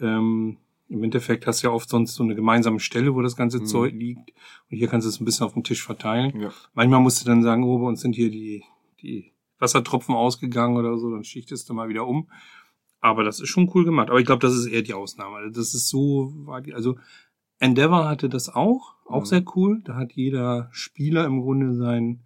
Ähm, 0.00 0.58
Im 0.92 1.02
Endeffekt 1.04 1.46
hast 1.46 1.62
du 1.62 1.68
ja 1.68 1.72
oft 1.72 1.88
sonst 1.88 2.14
so 2.14 2.22
eine 2.22 2.34
gemeinsame 2.34 2.78
Stelle, 2.80 3.14
wo 3.14 3.22
das 3.22 3.34
ganze 3.34 3.60
Mhm. 3.60 3.66
Zeug 3.66 3.94
liegt. 3.94 4.30
Und 4.70 4.76
hier 4.76 4.88
kannst 4.88 5.06
du 5.06 5.08
es 5.08 5.20
ein 5.20 5.24
bisschen 5.24 5.46
auf 5.46 5.54
dem 5.54 5.64
Tisch 5.64 5.82
verteilen. 5.82 6.38
Ja. 6.40 6.50
Manchmal 6.74 7.00
musst 7.00 7.20
du 7.22 7.26
dann 7.26 7.42
sagen, 7.42 7.64
oh, 7.64 7.78
bei 7.78 7.86
uns 7.86 8.00
sind 8.02 8.14
hier 8.14 8.30
die, 8.30 8.62
die 9.00 9.32
Wassertropfen 9.58 10.14
ausgegangen 10.14 10.76
oder 10.76 10.98
so, 10.98 11.10
dann 11.10 11.24
schichtest 11.24 11.68
du 11.68 11.74
mal 11.74 11.88
wieder 11.88 12.06
um. 12.06 12.28
Aber 13.00 13.24
das 13.24 13.40
ist 13.40 13.48
schon 13.48 13.70
cool 13.74 13.84
gemacht. 13.84 14.10
Aber 14.10 14.20
ich 14.20 14.26
glaube, 14.26 14.40
das 14.46 14.54
ist 14.54 14.66
eher 14.66 14.82
die 14.82 14.94
Ausnahme. 14.94 15.36
Also 15.36 15.50
das 15.60 15.74
ist 15.74 15.88
so, 15.88 16.32
war 16.44 16.60
die, 16.60 16.74
also 16.74 16.96
Endeavor 17.58 18.08
hatte 18.08 18.28
das 18.28 18.48
auch, 18.48 18.94
auch 19.06 19.20
Mhm. 19.22 19.26
sehr 19.26 19.44
cool. 19.56 19.80
Da 19.84 19.94
hat 19.94 20.12
jeder 20.12 20.68
Spieler 20.72 21.24
im 21.26 21.40
Grunde 21.40 21.74
sein 21.74 22.20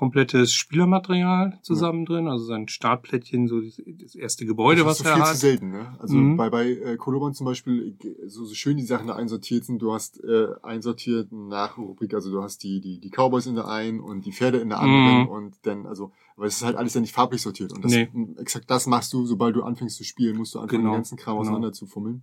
komplettes 0.00 0.52
Spielermaterial 0.52 1.58
zusammen 1.62 2.04
drin, 2.06 2.26
also 2.26 2.44
sein 2.46 2.68
Startplättchen, 2.68 3.46
so 3.48 3.60
das, 3.60 4.14
erste 4.14 4.46
Gebäude, 4.46 4.82
das 4.82 5.00
was 5.00 5.06
er 5.06 5.12
viel 5.14 5.22
hat. 5.22 5.28
zu 5.34 5.36
selten, 5.36 5.70
ne? 5.70 5.94
Also 6.00 6.16
Mhm. 6.16 6.36
bei, 6.36 6.48
bei 6.50 6.70
äh, 6.70 6.96
Koloban 6.96 7.34
zum 7.34 7.44
Beispiel, 7.44 7.96
äh, 8.02 8.28
so, 8.28 8.44
so 8.44 8.54
schön 8.54 8.76
die 8.78 8.82
Sachen 8.84 9.06
da 9.08 9.14
einsortiert 9.16 9.64
sind, 9.64 9.80
du 9.82 9.92
hast 9.92 10.22
äh, 10.24 10.48
einsortiert 10.62 11.30
nach 11.32 11.76
Rubrik, 11.78 12.14
also 12.14 12.30
du 12.30 12.42
hast 12.42 12.64
die, 12.64 12.80
die, 12.80 12.98
die 12.98 13.10
Cowboys 13.10 13.46
in 13.46 13.54
der 13.54 13.68
einen 13.68 14.00
und 14.00 14.24
die 14.24 14.32
Pferde 14.32 14.58
in 14.58 14.70
der 14.70 14.80
anderen 14.80 15.20
Mhm. 15.22 15.28
und 15.28 15.54
dann, 15.62 15.86
also, 15.86 16.12
aber 16.36 16.46
es 16.46 16.56
ist 16.56 16.64
halt 16.64 16.76
alles 16.76 16.94
ja 16.94 17.00
nicht 17.02 17.14
farblich 17.14 17.42
sortiert. 17.42 17.72
Und 17.72 17.84
das, 17.84 17.92
Nee. 17.92 18.08
exakt 18.38 18.70
das 18.70 18.86
machst 18.86 19.12
du, 19.12 19.26
sobald 19.26 19.54
du 19.54 19.62
anfängst 19.62 19.96
zu 19.98 20.04
spielen, 20.04 20.36
musst 20.38 20.54
du 20.54 20.58
anfangen, 20.60 20.80
Genau, 20.82 20.92
den 20.92 20.96
ganzen 20.98 21.18
Kram 21.18 21.32
genau. 21.34 21.42
auseinander 21.42 21.72
zu 21.72 21.86
fummeln. 21.86 22.22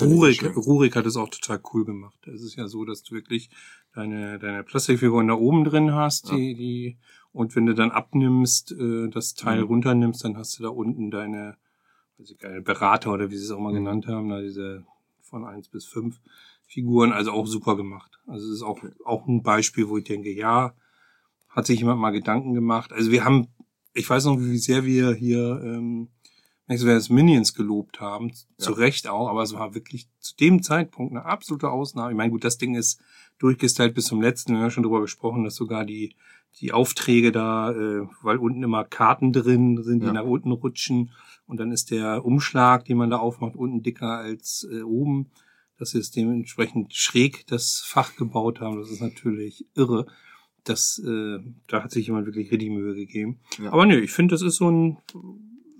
Rurik. 0.00 0.56
Rurik 0.56 0.96
hat 0.96 1.06
es 1.06 1.16
auch 1.16 1.28
total 1.28 1.60
cool 1.72 1.84
gemacht. 1.84 2.18
Es 2.26 2.42
ist 2.42 2.56
ja 2.56 2.68
so, 2.68 2.84
dass 2.84 3.02
du 3.02 3.14
wirklich 3.14 3.50
deine, 3.94 4.38
deine 4.38 4.62
Plastikfiguren 4.62 5.28
da 5.28 5.34
oben 5.34 5.64
drin 5.64 5.94
hast, 5.94 6.30
Ja. 6.30 6.36
die, 6.36 6.54
die, 6.54 6.98
und 7.32 7.54
wenn 7.56 7.66
du 7.66 7.74
dann 7.74 7.90
abnimmst, 7.90 8.72
äh, 8.72 9.08
das 9.08 9.34
Teil 9.34 9.62
Mhm. 9.62 9.66
runternimmst, 9.68 10.24
dann 10.24 10.36
hast 10.36 10.58
du 10.58 10.62
da 10.62 10.68
unten 10.68 11.10
deine, 11.10 11.56
weiß 12.18 12.30
ich 12.30 12.40
nicht, 12.42 12.64
Berater 12.64 13.12
oder 13.12 13.30
wie 13.30 13.36
sie 13.36 13.44
es 13.44 13.50
auch 13.50 13.60
mal 13.60 13.70
Mhm. 13.72 13.76
genannt 13.76 14.06
haben, 14.06 14.28
da 14.28 14.40
diese 14.40 14.84
von 15.22 15.44
eins 15.44 15.68
bis 15.68 15.84
fünf 15.86 16.20
Figuren, 16.66 17.12
also 17.12 17.30
auch 17.32 17.46
super 17.46 17.76
gemacht. 17.76 18.18
Also 18.26 18.46
es 18.46 18.56
ist 18.56 18.62
auch, 18.62 18.80
auch 19.04 19.26
ein 19.26 19.42
Beispiel, 19.42 19.88
wo 19.88 19.98
ich 19.98 20.04
denke, 20.04 20.30
ja, 20.32 20.74
hat 21.48 21.66
sich 21.66 21.80
jemand 21.80 22.00
mal 22.00 22.10
Gedanken 22.10 22.54
gemacht. 22.54 22.92
Also 22.92 23.10
wir 23.10 23.24
haben, 23.24 23.48
ich 23.92 24.08
weiß 24.08 24.24
noch, 24.26 24.38
wie 24.40 24.58
sehr 24.58 24.84
wir 24.84 25.12
hier, 25.14 25.60
ähm, 25.64 26.08
Max 26.70 26.84
Versus 26.84 27.10
Minions 27.10 27.52
gelobt 27.52 28.00
haben, 28.00 28.30
zu 28.56 28.70
Ja. 28.70 28.76
Recht 28.76 29.08
auch, 29.08 29.28
aber 29.28 29.42
es 29.42 29.52
war 29.54 29.74
wirklich 29.74 30.06
zu 30.20 30.36
dem 30.36 30.62
Zeitpunkt 30.62 31.10
eine 31.12 31.24
absolute 31.24 31.68
Ausnahme. 31.68 32.12
Ich 32.12 32.16
meine, 32.16 32.30
gut, 32.30 32.44
das 32.44 32.58
Ding 32.58 32.76
ist 32.76 33.00
durchgestylt 33.38 33.92
bis 33.92 34.04
zum 34.04 34.22
letzten. 34.22 34.52
Wir 34.52 34.58
haben 34.58 34.66
ja 34.66 34.70
schon 34.70 34.84
drüber 34.84 35.00
gesprochen, 35.00 35.42
dass 35.42 35.56
sogar 35.56 35.84
die, 35.84 36.14
die 36.60 36.70
Aufträge 36.72 37.32
da, 37.32 37.72
äh, 37.72 38.06
weil 38.22 38.36
unten 38.36 38.62
immer 38.62 38.84
Karten 38.84 39.32
drin 39.32 39.82
sind, 39.82 40.00
die 40.02 40.06
Ja. 40.06 40.12
nach 40.12 40.24
unten 40.24 40.52
rutschen. 40.52 41.10
Und 41.46 41.58
dann 41.58 41.72
ist 41.72 41.90
der 41.90 42.24
Umschlag, 42.24 42.84
den 42.84 42.98
man 42.98 43.10
da 43.10 43.16
aufmacht, 43.18 43.56
unten 43.56 43.82
dicker 43.82 44.18
als 44.18 44.64
äh, 44.70 44.82
oben. 44.82 45.30
Dass 45.76 45.90
sie 45.90 45.98
es 45.98 46.12
dementsprechend 46.12 46.94
schräg 46.94 47.46
das 47.48 47.82
Fach 47.84 48.14
gebaut 48.14 48.60
haben, 48.60 48.76
das 48.78 48.90
ist 48.90 49.00
natürlich 49.00 49.66
irre. 49.74 50.06
Das, 50.62 51.02
äh, 51.04 51.38
da 51.66 51.82
hat 51.82 51.90
sich 51.90 52.06
jemand 52.06 52.26
wirklich 52.26 52.52
richtig 52.52 52.68
Mühe 52.70 52.94
gegeben. 52.94 53.40
Ja. 53.58 53.72
Aber 53.72 53.86
nö, 53.86 53.98
ich 53.98 54.12
finde, 54.12 54.34
das 54.34 54.42
ist 54.42 54.56
so 54.56 54.70
ein, 54.70 54.98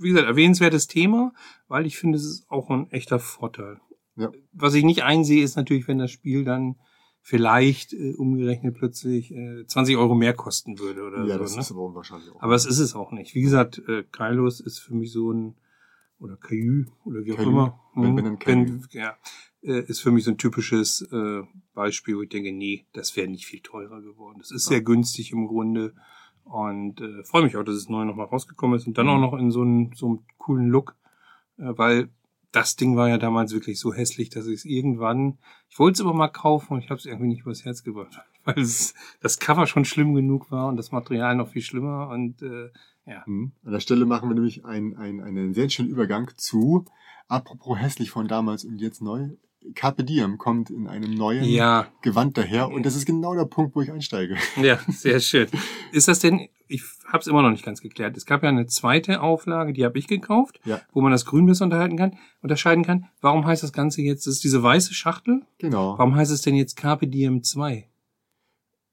wie 0.01 0.09
gesagt, 0.11 0.27
erwähnenswertes 0.27 0.87
Thema, 0.87 1.33
weil 1.69 1.87
ich 1.87 1.99
finde, 1.99 2.17
es 2.19 2.25
ist 2.25 2.51
auch 2.51 2.71
ein 2.71 2.91
echter 2.91 3.19
Vorteil. 3.19 3.81
Ja. 4.17 4.31
Was 4.53 4.75
ich 4.75 4.85
nicht 4.85 5.03
einsehe, 5.03 5.43
ist 5.45 5.57
natürlich, 5.57 5.87
wenn 5.89 5.99
das 5.99 6.11
Spiel 6.11 6.45
dann 6.45 6.77
vielleicht 7.23 7.93
äh, 7.93 8.15
umgerechnet 8.17 8.75
plötzlich 8.77 9.31
äh, 9.33 9.65
20 9.67 9.97
Euro 9.97 10.15
mehr 10.15 10.33
kosten 10.35 10.79
würde 10.79 11.03
oder 11.03 11.25
ja, 11.27 11.35
so. 11.35 11.43
das 11.43 11.55
ne? 11.55 11.61
ist 11.61 11.71
aber 11.71 11.83
unwahrscheinlich 11.83 12.31
auch. 12.31 12.43
Aber 12.43 12.55
es 12.55 12.65
ist 12.67 12.79
es 12.79 12.95
auch 12.95 13.13
nicht. 13.13 13.35
Wie 13.35 13.43
gesagt, 13.43 13.81
äh, 13.89 14.05
Kailos 14.11 14.61
ist 14.61 14.79
für 14.79 14.95
mich 14.95 15.13
so 15.13 15.31
ein, 15.33 15.55
oder 16.19 16.37
Caillou, 16.37 16.85
oder 17.05 17.25
wie 17.25 17.33
auch 17.33 17.37
Caillou. 17.37 17.51
immer. 17.51 17.81
Wenn- 17.95 18.17
Hm, 18.17 18.25
dann 18.25 18.39
Caillou. 18.39 18.81
ja, 18.93 19.17
äh, 19.63 19.81
ist 19.87 20.01
für 20.01 20.11
mich 20.11 20.25
so 20.25 20.31
ein 20.31 20.39
typisches 20.39 21.03
äh, 21.13 21.43
Beispiel, 21.75 22.17
wo 22.17 22.23
ich 22.23 22.31
denke, 22.31 22.53
nee, 22.53 22.87
das 22.95 23.15
wäre 23.17 23.29
nicht 23.29 23.47
viel 23.47 23.61
teurer 23.61 24.01
geworden. 24.01 24.39
Das 24.39 24.51
ist 24.51 24.65
Ja. 24.67 24.71
sehr 24.77 24.83
günstig 24.83 25.33
im 25.33 25.47
Grunde. 25.47 25.95
Und 26.45 27.01
äh, 27.01 27.23
freue 27.25 27.43
mich 27.43 27.57
auch, 27.57 27.63
dass 27.63 27.77
es 27.77 27.89
neu 27.89 28.05
nochmal 28.05 28.27
rausgekommen 28.27 28.77
ist 28.77 28.87
und 28.87 28.99
dann 28.99 29.07
Mhm. 29.07 29.13
auch 29.13 29.21
noch 29.21 29.39
in 29.39 29.51
so 29.51 29.63
einem 29.63 29.93
so 29.95 30.07
einem 30.07 30.19
coolen 30.39 30.69
Look, 30.69 30.97
äh, 31.59 31.73
weil 31.77 32.09
das 32.53 32.75
Ding 32.75 32.97
war 32.97 33.09
ja 33.09 33.19
damals 33.19 33.53
wirklich 33.53 33.79
so 33.79 33.95
hässlich, 33.95 34.29
dass 34.31 34.47
ich 34.47 34.55
es 34.55 34.65
irgendwann, 34.65 35.39
ich 35.69 35.79
wollte 35.79 35.95
es 35.95 36.01
aber 36.01 36.15
mal 36.15 36.29
kaufen 36.29 36.75
und 36.75 36.81
ich 36.81 36.91
habe 36.91 36.99
es 36.99 37.07
irgendwie 37.07 37.29
nicht 37.29 37.43
übers 37.43 37.65
Herz 37.65 37.85
gebracht, 37.85 38.21
weil 38.45 38.59
es, 38.59 38.95
das 39.21 39.39
Cover 39.39 39.67
schon 39.67 39.85
schlimm 39.85 40.15
genug 40.15 40.51
war 40.51 40.67
und 40.67 40.77
das 40.77 40.91
Material 40.91 41.37
noch 41.37 41.49
viel 41.49 41.63
schlimmer 41.63 42.09
und 42.09 42.43
äh, 42.43 42.71
ja. 43.07 43.23
Mhm. 43.27 43.53
An 43.65 43.73
der 43.73 43.81
Stelle 43.81 44.05
machen 44.05 44.29
wir 44.29 44.35
nämlich 44.35 44.65
ein, 44.65 44.97
ein, 44.97 45.21
einen 45.21 45.55
sehr 45.55 45.69
schönen 45.69 45.89
Übergang 45.91 46.31
zu, 46.37 46.85
apropos 47.29 47.79
hässlich 47.79 48.11
von 48.11 48.27
damals 48.29 48.65
und 48.65 48.81
jetzt 48.81 49.01
neu, 49.03 49.31
Carpe 49.75 50.05
Diem 50.05 50.39
kommt 50.39 50.71
in 50.71 50.87
einem 50.89 51.15
neuen 51.15 51.45
Ja, 51.45 51.89
Gewand 52.03 52.37
daher 52.39 52.71
und 52.71 52.85
das 52.87 52.97
ist 52.97 53.05
genau 53.07 53.35
der 53.35 53.45
Punkt, 53.45 53.77
wo 53.77 53.83
ich 53.83 53.93
einsteige. 53.93 54.37
ja, 54.57 54.79
sehr 54.89 55.21
schön. 55.21 55.49
Ist 55.93 56.09
das 56.09 56.19
denn, 56.21 56.49
ich 56.67 56.83
habe 57.07 57.19
es 57.19 57.27
immer 57.27 57.43
noch 57.43 57.51
nicht 57.51 57.65
ganz 57.65 57.81
geklärt. 57.81 58.17
Es 58.17 58.25
gab 58.27 58.43
ja 58.43 58.49
eine 58.49 58.67
zweite 58.67 59.21
Auflage, 59.21 59.73
die 59.73 59.85
habe 59.85 59.99
ich 59.99 60.07
gekauft, 60.07 60.61
Ja. 60.65 60.81
wo 60.93 61.01
man 61.03 61.13
das 61.13 61.25
Grün 61.27 61.47
besser 61.47 61.65
unterhalten 61.65 61.97
kann, 61.97 62.17
unterscheiden 62.43 62.85
kann. 62.85 63.09
Warum 63.21 63.45
heißt 63.47 63.63
das 63.63 63.73
Ganze 63.73 64.03
jetzt, 64.03 64.27
das 64.27 64.35
ist 64.35 64.45
diese 64.45 64.63
weiße 64.63 64.95
Schachtel? 64.95 65.43
Genau. 65.59 65.99
Warum 65.99 66.15
heißt 66.17 66.33
es 66.33 66.43
denn 66.43 66.55
jetzt 66.55 66.77
Carpe 66.77 67.07
Diem 67.07 67.43
2? 67.43 67.87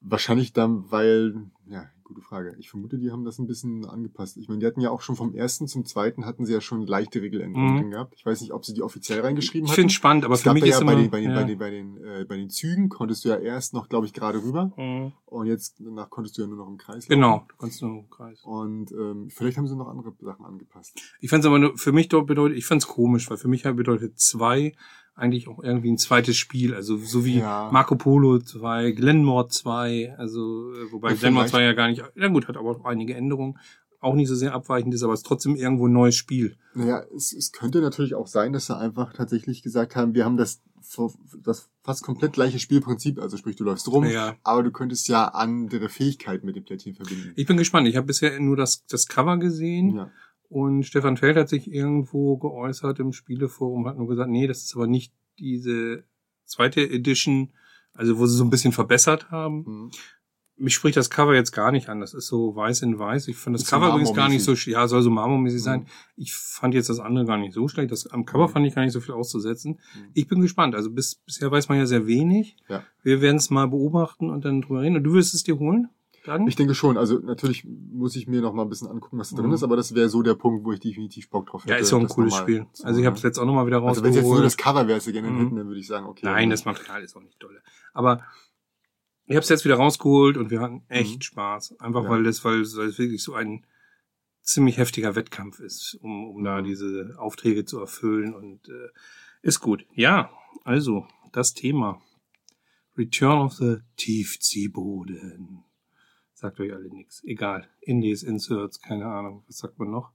Wahrscheinlich 0.02 0.54
dann, 0.54 0.92
weil, 0.92 1.34
ja, 1.68 1.86
gute 2.08 2.22
Frage. 2.22 2.56
Ich 2.58 2.70
vermute, 2.70 2.98
die 2.98 3.12
haben 3.12 3.26
das 3.26 3.38
ein 3.38 3.48
bisschen 3.48 3.86
angepasst. 3.86 4.38
Ich 4.38 4.48
meine, 4.48 4.60
die 4.60 4.66
hatten 4.66 4.80
ja 4.82 4.90
auch 4.90 5.02
schon 5.02 5.16
vom 5.16 5.36
ersten 5.36 5.68
zum 5.68 5.86
zweiten 5.86 6.26
hatten 6.26 6.46
sie 6.46 6.54
ja 6.54 6.62
schon 6.62 6.86
leichte 6.88 7.22
Regeländerungen 7.22 7.88
Mhm. 7.88 7.92
gehabt. 7.92 8.14
Ich 8.18 8.26
weiß 8.26 8.42
nicht, 8.42 8.54
ob 8.54 8.66
sie 8.66 8.74
die 8.74 8.82
offiziell 8.82 9.20
reingeschrieben 9.22 9.66
Ich 9.66 9.72
hatten. 9.72 9.82
finde 9.82 9.94
spannend, 9.94 10.26
aber 10.26 10.34
es 10.36 10.42
für 10.44 10.54
mich 10.54 10.64
da 10.64 10.70
ist 10.70 10.80
ja 10.80 10.86
bei 10.86 10.94
immer, 10.94 11.02
den, 11.02 11.12
bei 11.12 11.20
den, 11.22 11.30
ja. 11.32 11.36
bei 11.36 11.44
den, 11.44 11.58
bei 11.60 11.70
den, 11.70 11.98
äh, 11.98 12.26
bei 12.26 12.38
den 12.38 12.50
Zügen 12.50 12.90
konntest 12.90 13.26
du 13.26 13.30
ja 13.30 13.36
erst 13.38 13.74
noch, 13.74 13.90
glaube 13.90 14.06
ich, 14.08 14.14
gerade 14.14 14.42
rüber. 14.42 14.72
Mhm. 14.78 15.12
Und 15.26 15.48
jetzt 15.48 15.76
danach 15.80 16.10
konntest 16.10 16.38
du 16.38 16.42
ja 16.44 16.48
nur 16.48 16.58
noch 16.58 16.68
im 16.68 16.78
Kreis. 16.78 17.08
laufen. 17.08 17.10
Genau, 17.10 17.46
du 17.50 17.56
kannst 17.58 17.82
nur 17.82 17.92
im 18.00 18.10
Kreis. 18.10 18.40
Und 18.44 18.92
ähm, 18.94 19.30
vielleicht 19.30 19.58
haben 19.58 19.68
sie 19.68 19.76
noch 19.76 19.90
andere 19.90 20.14
Sachen 20.22 20.46
angepasst. 20.46 21.00
Ich 21.20 21.30
fand 21.30 21.44
es 21.44 21.48
aber 21.48 21.60
nur, 21.60 21.78
für 21.78 21.92
mich 21.92 22.08
dort 22.08 22.26
bedeutet, 22.28 22.58
ich 22.58 22.66
fand 22.66 22.82
es 22.82 22.88
komisch, 22.88 23.30
weil 23.30 23.38
für 23.38 23.50
mich 23.50 23.66
halt 23.66 23.76
bedeutet 23.76 24.18
zwei 24.18 24.74
eigentlich 25.18 25.48
auch 25.48 25.62
irgendwie 25.64 25.92
ein 25.92 25.98
zweites 25.98 26.38
Spiel, 26.38 26.74
also 26.74 26.96
so 26.98 27.26
wie 27.26 27.40
Ja. 27.40 27.70
Marco 27.72 27.96
Polo 27.96 28.40
2, 28.40 28.92
Glenmore 28.92 29.48
2, 29.50 30.16
also 30.18 30.72
äh, 30.74 30.92
wobei 30.92 31.10
Ja, 31.10 31.16
Glenmore 31.16 31.46
vielleicht. 31.48 31.56
2 31.56 31.64
ja 31.64 31.74
gar 31.74 31.88
nicht, 31.90 32.04
na 32.16 32.28
gut, 32.28 32.48
hat 32.48 32.56
aber 32.56 32.70
auch 32.72 32.86
einige 32.86 33.16
Änderungen, 33.16 33.58
auch 34.00 34.14
nicht 34.14 34.28
so 34.28 34.36
sehr 34.36 34.54
abweichend 34.54 34.94
ist, 34.94 35.02
aber 35.04 35.14
es 35.14 35.22
ist 35.22 35.26
trotzdem 35.26 35.56
irgendwo 35.56 35.88
ein 35.88 35.92
neues 35.94 36.16
Spiel. 36.16 36.56
Naja, 36.76 37.04
es, 37.16 37.34
es 37.34 37.52
könnte 37.52 37.82
natürlich 37.82 38.14
auch 38.14 38.28
sein, 38.28 38.54
dass 38.54 38.68
sie 38.68 38.78
einfach 38.78 39.12
tatsächlich 39.14 39.64
gesagt 39.64 39.96
haben, 39.96 40.14
wir 40.14 40.24
haben 40.24 40.38
das, 40.38 40.62
das 41.44 41.68
fast 41.84 42.04
komplett 42.04 42.34
gleiche 42.34 42.60
Spielprinzip, 42.60 43.20
also 43.20 43.38
sprich, 43.38 43.56
du 43.56 43.64
läufst 43.64 43.88
rum, 43.92 44.06
Ja. 44.06 44.36
aber 44.44 44.62
du 44.62 44.70
könntest 44.72 45.08
ja 45.08 45.26
andere 45.30 45.90
Fähigkeiten 45.90 46.46
mit 46.46 46.56
dem 46.56 46.64
Plättchen 46.64 46.94
verbinden. 46.94 47.34
Ich 47.36 47.48
bin 47.48 47.58
gespannt. 47.58 47.88
Ich 47.88 47.96
habe 47.98 48.06
bisher 48.06 48.40
nur 48.40 48.56
das, 48.56 48.86
das 48.86 49.08
Cover 49.08 49.38
gesehen 49.38 49.96
Ja. 49.96 50.12
Und 50.50 50.84
Stefan 50.84 51.18
Feld 51.18 51.38
hat 51.38 51.50
sich 51.50 51.72
irgendwo 51.72 52.38
geäußert 52.38 53.00
im 53.00 53.12
Spieleforum, 53.12 53.88
hat 53.88 53.98
nur 53.98 54.08
gesagt, 54.08 54.30
nee, 54.30 54.48
das 54.48 54.64
ist 54.64 54.76
aber 54.76 54.88
nicht 54.88 55.14
diese 55.40 56.04
zweite 56.46 56.82
Edition, 56.82 57.52
also 57.94 58.18
wo 58.18 58.26
sie 58.26 58.36
so 58.38 58.44
ein 58.44 58.50
bisschen 58.50 58.72
verbessert 58.72 59.30
haben. 59.32 59.64
Mhm. 59.68 59.92
Mich 60.60 60.74
spricht 60.74 60.98
das 60.98 61.12
Cover 61.12 61.36
jetzt 61.36 61.52
gar 61.52 61.72
nicht 61.72 61.88
an. 61.88 62.00
Das 62.00 62.16
ist 62.16 62.26
so 62.26 62.56
weiß 62.56 62.82
in 62.82 62.98
weiß. 62.98 63.28
Ich 63.28 63.38
finde 63.38 63.58
das 63.58 63.64
Ist 63.66 63.70
Cover 63.70 63.90
übrigens 63.90 64.14
gar 64.16 64.28
nicht 64.28 64.44
so, 64.44 64.54
ja, 64.54 64.88
soll 64.88 65.04
so 65.04 65.12
marmormäßig 65.12 65.62
sein. 65.62 65.82
Mhm. 65.82 65.86
Ich 66.16 66.34
fand 66.34 66.74
jetzt 66.74 66.90
das 66.90 67.00
andere 67.00 67.26
gar 67.26 67.38
nicht 67.38 67.54
so 67.54 67.68
schlecht. 67.68 67.92
Das, 67.92 68.08
am 68.08 68.26
Cover 68.26 68.48
Mhm. 68.48 68.52
fand 68.54 68.66
ich 68.66 68.74
gar 68.74 68.82
nicht 68.84 68.94
so 68.94 69.00
viel 69.00 69.14
auszusetzen. 69.14 69.74
Mhm. 69.74 70.10
Ich 70.16 70.28
bin 70.28 70.42
gespannt. 70.42 70.74
Also 70.74 70.90
bis, 70.90 71.16
bisher 71.16 71.52
weiß 71.52 71.70
man 71.70 71.78
ja 71.78 71.86
sehr 71.86 72.08
wenig. 72.08 72.56
Ja. 72.70 72.84
Wir 73.04 73.22
werden 73.22 73.38
es 73.38 73.52
mal 73.52 73.68
beobachten 73.68 74.32
und 74.32 74.46
dann 74.46 74.62
drüber 74.62 74.82
reden. 74.82 74.96
Und 74.96 75.04
du 75.04 75.14
wirst 75.14 75.36
es 75.36 75.44
dir 75.44 75.60
holen? 75.60 75.90
Dann? 76.28 76.46
Ich 76.48 76.56
denke 76.58 76.76
schon, 76.76 76.98
also 76.98 77.20
natürlich 77.20 77.64
muss 77.66 78.16
ich 78.16 78.28
mir 78.28 78.42
noch 78.42 78.54
mal 78.54 78.64
ein 78.64 78.70
bisschen 78.70 78.88
angucken, 78.90 79.18
was 79.18 79.30
da 79.30 79.38
drin 79.38 79.48
Mhm. 79.48 79.54
ist, 79.54 79.64
aber 79.64 79.76
das 79.78 79.96
wäre 79.96 80.10
so 80.10 80.22
der 80.22 80.36
Punkt, 80.36 80.66
wo 80.66 80.74
ich 80.74 80.80
definitiv 80.80 81.30
Bock 81.30 81.48
drauf 81.48 81.64
hätte. 81.64 81.74
ja, 81.74 81.80
ist 81.80 81.90
ja 81.92 81.98
auch 81.98 82.02
ein 82.02 82.08
cooles 82.10 82.34
noch 82.34 82.40
mal 82.40 82.44
Spiel. 82.44 82.66
Also 82.84 83.00
ich 83.00 83.06
habe 83.06 83.16
es 83.16 83.24
jetzt 83.24 83.40
auch 83.40 83.46
nochmal 83.46 83.66
wieder 83.66 83.82
Also 83.82 84.04
wenn 84.04 84.10
es 84.10 84.16
jetzt 84.18 84.24
nur 84.26 84.34
rausgeholt. 84.34 84.46
das 84.46 84.58
Cover 84.58 84.88
wäre, 84.88 85.00
gerne 85.12 85.30
Mhm. 85.32 85.38
hätten, 85.40 85.56
dann 85.56 85.68
würde 85.68 85.80
ich 85.80 85.88
sagen, 85.88 86.06
okay. 86.06 86.22
Nein, 86.26 86.50
das 86.50 86.66
Material 86.66 87.02
ist 87.04 87.16
auch 87.16 87.22
nicht 87.22 87.42
dolle. 87.42 87.62
Aber 87.94 88.22
ich 89.26 89.36
habe 89.36 89.44
es 89.44 89.50
jetzt 89.50 89.64
wieder 89.66 89.76
rausgeholt 89.76 90.38
und 90.38 90.50
wir 90.52 90.60
hatten 90.62 90.84
echt 90.90 91.18
Mhm. 91.18 91.22
Spaß. 91.22 91.80
Einfach 91.80 92.04
Ja. 92.04 92.10
weil 92.10 92.24
das, 92.24 92.44
weil 92.44 92.62
es 92.62 92.76
weil 92.78 92.88
es 92.88 92.98
wirklich 93.00 93.24
so 93.24 93.34
ein 93.34 93.66
ziemlich 94.42 94.78
heftiger 94.78 95.16
Wettkampf 95.16 95.60
ist, 95.60 95.98
um, 96.02 96.30
um 96.30 96.44
da 96.44 96.60
Mhm. 96.62 96.66
diese 96.66 97.16
Aufträge 97.18 97.64
zu 97.66 97.80
erfüllen 97.80 98.34
und 98.34 98.68
äh, 98.70 98.90
ist 99.42 99.60
gut. 99.62 99.86
Ja, 99.94 100.30
also 100.66 101.08
das 101.32 101.54
Thema 101.54 102.02
Return 102.98 103.40
of 103.42 103.54
the 103.54 103.78
Tiefziehboden. 103.96 105.64
Sagt 106.40 106.60
euch 106.60 106.72
alle 106.72 106.88
nichts. 106.90 107.24
Egal. 107.24 107.68
Indies, 107.82 108.22
Inserts, 108.22 108.80
keine 108.80 109.08
Ahnung. 109.08 109.44
Was 109.48 109.58
sagt 109.58 109.80
man 109.80 109.90
noch? 109.90 110.12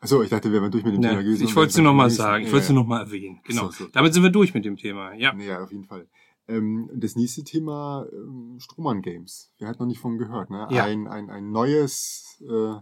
Achso, 0.00 0.20
ich 0.20 0.28
dachte, 0.28 0.50
wir 0.50 0.60
wären 0.60 0.72
durch 0.72 0.82
mit 0.82 0.92
dem 0.94 1.00
Ne, 1.00 1.10
Thema 1.10 1.22
gewesen. 1.22 1.44
ich 1.44 1.54
wollte 1.54 1.70
es 1.70 1.76
nur 1.76 1.84
noch 1.84 1.94
mal 1.94 2.06
nächsten- 2.06 2.20
sagen. 2.22 2.42
Ich 2.44 2.50
wollte 2.50 2.62
es 2.64 2.68
ja. 2.68 2.74
nur 2.74 2.82
noch 2.82 2.88
mal 2.88 3.00
erwähnen. 3.02 3.40
Genau. 3.44 3.66
So, 3.70 3.84
so. 3.84 3.86
Damit 3.92 4.12
sind 4.12 4.24
wir 4.24 4.30
durch 4.30 4.54
mit 4.54 4.64
dem 4.64 4.76
Thema. 4.76 5.12
Ja. 5.14 5.32
Nee, 5.32 5.46
ja, 5.46 5.62
auf 5.62 5.70
jeden 5.70 5.84
Fall. 5.84 6.08
Ähm, 6.48 6.90
das 6.92 7.14
nächste 7.14 7.44
Thema, 7.44 8.04
ähm, 8.12 8.56
Strohmann 8.58 9.02
Games. 9.02 9.52
Wer 9.60 9.68
hat 9.68 9.78
noch 9.78 9.86
nicht 9.86 10.00
von 10.00 10.18
gehört, 10.18 10.50
ne? 10.50 10.66
Ja. 10.72 10.82
Ein, 10.82 11.06
ein, 11.06 11.30
ein 11.30 11.52
neues, 11.52 12.42
äh, 12.44 12.74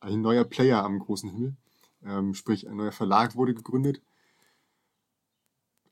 ein 0.00 0.20
neuer 0.20 0.44
Player 0.44 0.84
am 0.84 0.98
großen 0.98 1.30
Himmel. 1.30 1.56
Ähm, 2.04 2.34
sprich, 2.34 2.68
ein 2.68 2.76
neuer 2.76 2.92
Verlag 2.92 3.36
wurde 3.36 3.54
gegründet. 3.54 4.02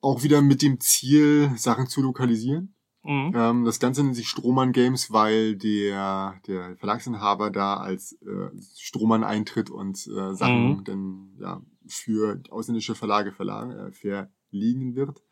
Auch 0.02 0.22
wieder 0.22 0.42
mit 0.42 0.60
dem 0.60 0.80
Ziel, 0.80 1.50
Sachen 1.56 1.86
zu 1.86 2.02
lokalisieren. 2.02 2.74
Mhm. 3.06 3.32
Ähm, 3.34 3.64
das 3.64 3.78
Ganze 3.78 4.02
nennt 4.02 4.16
sich 4.16 4.28
Strohmann 4.28 4.72
Games, 4.72 5.12
weil 5.12 5.56
der, 5.56 6.40
der 6.46 6.76
Verlagsinhaber 6.76 7.50
da 7.50 7.76
als 7.76 8.12
äh, 8.22 8.50
Strohmann 8.76 9.24
eintritt 9.24 9.70
und 9.70 9.96
äh, 10.08 10.34
Sachen 10.34 10.76
Mhm. 10.78 10.84
dann 10.84 11.36
ja, 11.40 11.62
für 11.86 12.42
ausländische 12.50 12.94
Verlage 12.94 13.32
verlag, 13.32 13.70
äh, 13.70 13.92
verlegen 13.92 14.96
wird. 14.96 15.22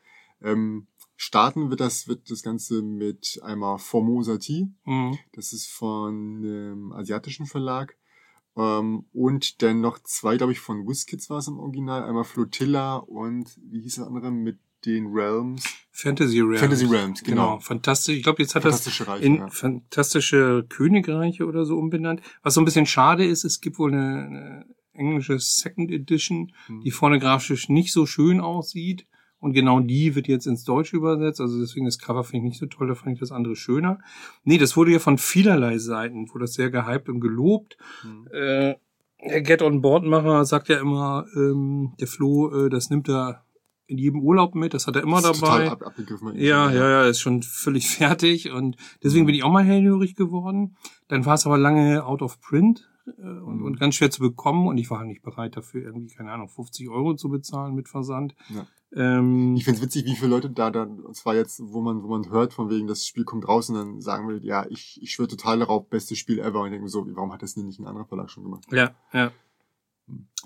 Ähm, 0.40 0.86
starten 1.16 1.70
wird 1.70 1.80
das, 1.80 2.06
wird 2.06 2.30
das 2.30 2.42
Ganze 2.42 2.82
mit 2.82 3.40
einmal 3.42 3.78
Formosa 3.78 4.38
Tea. 4.38 4.68
Mhm. 4.84 5.18
Das 5.32 5.52
ist 5.52 5.66
von 5.70 6.38
einem 6.38 6.92
asiatischen 6.92 7.46
Verlag. 7.46 7.96
Ähm, 8.56 9.06
und 9.12 9.62
dann 9.62 9.80
noch 9.80 9.98
zwei, 10.04 10.36
glaube 10.36 10.52
ich, 10.52 10.60
von 10.60 10.86
WizKids 10.86 11.28
war 11.30 11.38
es 11.38 11.48
im 11.48 11.58
Original. 11.58 12.04
Einmal 12.04 12.24
Flotilla 12.24 12.96
und 12.96 13.58
wie 13.68 13.80
hieß 13.80 13.96
das 13.96 14.06
andere 14.06 14.30
mit 14.30 14.58
den 14.86 15.06
Realms? 15.06 15.64
Fantasy 15.92 16.40
Realms. 16.40 16.60
Fantasy 16.60 16.86
Realms, 16.86 17.22
genau. 17.22 17.58
Fantastisch. 17.60 18.16
Ich 18.16 18.22
glaube, 18.24 18.42
jetzt 18.42 18.54
hat 18.54 18.64
das 18.64 18.72
Fantastische 18.82 19.06
Reiche. 19.06 19.24
in 19.24 19.36
ja. 19.36 19.48
fantastische 19.48 20.66
Königreiche 20.68 21.46
oder 21.46 21.64
so 21.64 21.78
umbenannt. 21.78 22.20
Was 22.42 22.54
so 22.54 22.60
ein 22.60 22.64
bisschen 22.64 22.86
schade 22.86 23.24
ist, 23.24 23.44
es 23.44 23.60
gibt 23.60 23.78
wohl 23.78 23.92
eine, 23.92 24.24
eine 24.26 24.64
englische 24.92 25.38
Second 25.38 25.90
Edition, 25.90 26.52
Hm. 26.66 26.80
die 26.80 26.90
vorne 26.90 27.18
grafisch 27.18 27.68
nicht 27.68 27.92
so 27.92 28.06
schön 28.06 28.40
aussieht. 28.40 29.06
Und 29.38 29.52
genau 29.52 29.78
die 29.80 30.14
wird 30.14 30.26
jetzt 30.26 30.46
ins 30.46 30.64
Deutsche 30.64 30.96
übersetzt. 30.96 31.40
Also 31.40 31.60
deswegen 31.60 31.84
das 31.84 31.98
Cover 31.98 32.24
finde 32.24 32.38
ich 32.46 32.52
nicht 32.52 32.60
so 32.60 32.66
toll, 32.66 32.88
da 32.88 32.94
fand 32.94 33.12
ich 33.12 33.20
das 33.20 33.30
andere 33.30 33.54
schöner. 33.56 33.98
Nee, 34.42 34.56
das 34.58 34.74
wurde 34.76 34.90
ja 34.92 34.98
von 34.98 35.18
vielerlei 35.18 35.76
Seiten, 35.78 36.28
wurde 36.30 36.44
das 36.44 36.54
sehr 36.54 36.70
gehypt 36.70 37.08
und 37.10 37.20
gelobt. 37.20 37.76
Hm. 38.02 38.26
Äh, 38.32 38.74
der 39.22 39.42
Get 39.42 39.62
on 39.62 39.80
Board 39.80 40.04
Macher 40.04 40.44
sagt 40.44 40.68
ja 40.68 40.80
immer, 40.80 41.26
ähm, 41.36 41.92
der 42.00 42.08
Flo, 42.08 42.66
äh, 42.66 42.68
das 42.70 42.90
nimmt 42.90 43.08
er 43.08 43.43
in 43.86 43.98
jedem 43.98 44.20
Urlaub 44.22 44.54
mit, 44.54 44.72
das 44.74 44.86
hat 44.86 44.96
er 44.96 45.02
immer 45.02 45.20
Das 45.20 45.32
ist 45.36 45.42
dabei. 45.42 45.68
Total 45.68 45.86
ab. 45.88 45.94
Ja, 46.36 46.70
ja, 46.70 46.88
ja, 46.90 47.04
ist 47.06 47.20
schon 47.20 47.42
völlig 47.42 47.88
fertig 47.90 48.50
und 48.50 48.76
deswegen 49.02 49.26
bin 49.26 49.34
ich 49.34 49.42
auch 49.44 49.52
mal 49.52 49.64
hellhörig 49.64 50.14
geworden. 50.16 50.76
Dann 51.08 51.26
war 51.26 51.34
es 51.34 51.46
aber 51.46 51.58
lange 51.58 52.04
out 52.04 52.22
of 52.22 52.40
print 52.40 52.88
äh, 53.06 53.10
und, 53.22 53.58
Mhm. 53.58 53.64
und 53.64 53.80
ganz 53.80 53.96
schwer 53.96 54.10
zu 54.10 54.20
bekommen 54.20 54.66
und 54.66 54.78
ich 54.78 54.88
war 54.90 54.98
halt 54.98 55.08
nicht 55.08 55.22
bereit 55.22 55.56
dafür 55.56 55.82
irgendwie, 55.82 56.14
keine 56.14 56.32
Ahnung, 56.32 56.48
50 56.48 56.88
Euro 56.88 57.14
zu 57.14 57.28
bezahlen 57.28 57.74
mit 57.74 57.88
Versand. 57.88 58.34
Ja. 58.48 58.66
Ähm, 58.96 59.54
Ich 59.56 59.64
find's 59.64 59.82
witzig, 59.82 60.04
wie 60.06 60.14
viele 60.14 60.30
Leute 60.30 60.48
da 60.50 60.70
dann, 60.70 61.00
und 61.00 61.14
zwar 61.16 61.34
jetzt, 61.34 61.60
wo 61.62 61.80
man, 61.82 62.02
wo 62.02 62.08
man 62.08 62.30
hört, 62.30 62.54
von 62.54 62.70
wegen, 62.70 62.86
das 62.86 63.04
Spiel 63.06 63.24
kommt 63.24 63.46
raus 63.48 63.68
und 63.68 63.74
dann 63.74 64.00
sagen 64.00 64.28
will, 64.28 64.40
ja, 64.44 64.64
ich, 64.70 64.98
ich 65.02 65.10
schwöre 65.10 65.28
total 65.28 65.58
darauf, 65.58 65.88
bestes 65.90 66.16
Spiel 66.16 66.38
ever. 66.38 66.60
Und 66.60 66.66
ich 66.68 66.72
denke 66.74 66.88
so, 66.88 67.04
warum 67.14 67.32
hat 67.32 67.42
das 67.42 67.54
denn 67.54 67.66
nicht 67.66 67.80
ein 67.80 67.86
anderer 67.86 68.06
Verlag 68.06 68.30
schon 68.30 68.44
gemacht? 68.44 68.64
ja, 68.70 68.94
ja. 69.12 69.32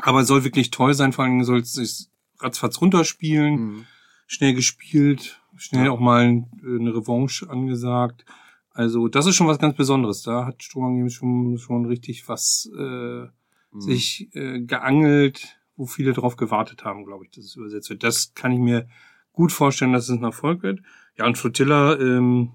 Aber 0.00 0.20
es 0.20 0.28
soll 0.28 0.44
wirklich 0.44 0.70
toll 0.70 0.94
sein, 0.94 1.12
vor 1.12 1.24
allem 1.24 1.42
soll 1.44 1.58
es 1.58 2.10
ratzfatz 2.40 2.80
runterspielen. 2.80 3.54
Mhm. 3.54 3.86
schnell 4.30 4.52
gespielt, 4.52 5.40
schnell 5.56 5.86
Ja. 5.86 5.90
auch 5.90 6.00
mal 6.00 6.20
eine 6.62 6.94
Revanche 6.94 7.48
angesagt. 7.48 8.26
Also 8.72 9.08
das 9.08 9.24
ist 9.24 9.36
schon 9.36 9.46
was 9.46 9.58
ganz 9.58 9.74
Besonderes. 9.74 10.20
Da 10.22 10.44
hat 10.44 10.62
Strohmann 10.62 10.96
Games 10.98 11.14
schon, 11.14 11.56
schon 11.56 11.86
richtig 11.86 12.28
was 12.28 12.70
äh, 12.78 13.26
Mhm. 13.70 13.80
sich 13.80 14.28
äh, 14.34 14.60
geangelt, 14.60 15.58
wo 15.76 15.86
viele 15.86 16.12
drauf 16.12 16.36
gewartet 16.36 16.84
haben, 16.84 17.04
glaube 17.06 17.24
ich, 17.24 17.30
dass 17.30 17.44
es 17.44 17.56
übersetzt 17.56 17.88
wird. 17.90 18.02
Das 18.02 18.34
kann 18.34 18.52
ich 18.52 18.58
mir 18.58 18.86
gut 19.32 19.50
vorstellen, 19.52 19.92
dass 19.94 20.08
es 20.08 20.16
ein 20.16 20.22
Erfolg 20.24 20.62
wird. 20.62 20.80
Ja, 21.16 21.24
und 21.26 21.38
Flotilla, 21.38 21.98
ähm, 21.98 22.50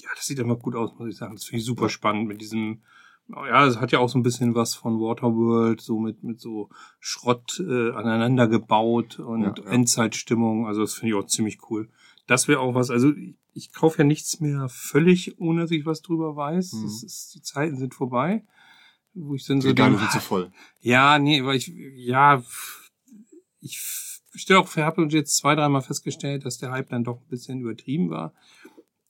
ja, 0.00 0.08
das 0.16 0.24
sieht 0.26 0.40
einfach 0.40 0.58
gut 0.60 0.74
aus, 0.76 0.98
muss 0.98 1.08
ich 1.10 1.16
sagen. 1.16 1.34
Das 1.34 1.44
finde 1.44 1.60
ich 1.60 1.66
super 1.66 1.84
Ja. 1.84 1.88
spannend 1.90 2.26
mit 2.28 2.40
diesem, 2.40 2.80
ja, 3.28 3.66
es 3.66 3.78
hat 3.78 3.92
ja 3.92 3.98
auch 3.98 4.08
so 4.08 4.18
ein 4.18 4.22
bisschen 4.22 4.54
was 4.54 4.74
von 4.74 5.00
Waterworld, 5.00 5.80
so 5.80 5.98
mit, 5.98 6.22
mit 6.22 6.40
so 6.40 6.70
Schrott 6.98 7.60
äh, 7.60 7.90
aneinander 7.92 8.48
gebaut 8.48 9.18
und 9.18 9.42
Ja, 9.42 9.54
ja. 9.56 9.70
Endzeitstimmung. 9.70 10.66
Also 10.66 10.80
das 10.80 10.94
finde 10.94 11.14
ich 11.14 11.22
auch 11.22 11.26
ziemlich 11.26 11.58
cool. 11.70 11.88
Das 12.26 12.48
wäre 12.48 12.60
auch 12.60 12.74
was, 12.74 12.90
also 12.90 13.12
ich, 13.12 13.34
ich 13.54 13.72
kaufe 13.72 13.98
ja 13.98 14.04
nichts 14.04 14.40
mehr 14.40 14.68
völlig, 14.68 15.38
ohne 15.40 15.62
dass 15.62 15.70
ich 15.70 15.84
was 15.86 16.02
drüber 16.02 16.36
weiß. 16.36 16.72
Mhm. 16.74 16.84
Ist, 16.86 17.34
die 17.34 17.42
Zeiten 17.42 17.76
sind 17.76 17.94
vorbei. 17.94 18.44
Wo 19.14 19.34
ich 19.34 19.44
dann 19.46 19.58
Die 19.58 19.62
so 19.62 19.68
Regale 19.70 19.90
denke, 19.96 20.02
sind 20.10 20.20
zu 20.22 20.26
voll. 20.26 20.52
ja, 20.80 21.18
nee, 21.18 21.44
weil 21.44 21.56
ich, 21.56 21.72
ja, 21.96 22.42
ich 23.60 23.80
stelle 24.34 24.60
auch 24.60 24.68
für 24.68 24.82
Apple 24.82 25.06
jetzt 25.08 25.36
zwei, 25.36 25.54
dreimal 25.54 25.82
festgestellt, 25.82 26.44
dass 26.44 26.58
der 26.58 26.70
Hype 26.70 26.90
dann 26.90 27.04
doch 27.04 27.20
ein 27.20 27.28
bisschen 27.28 27.60
übertrieben 27.60 28.10
war. 28.10 28.32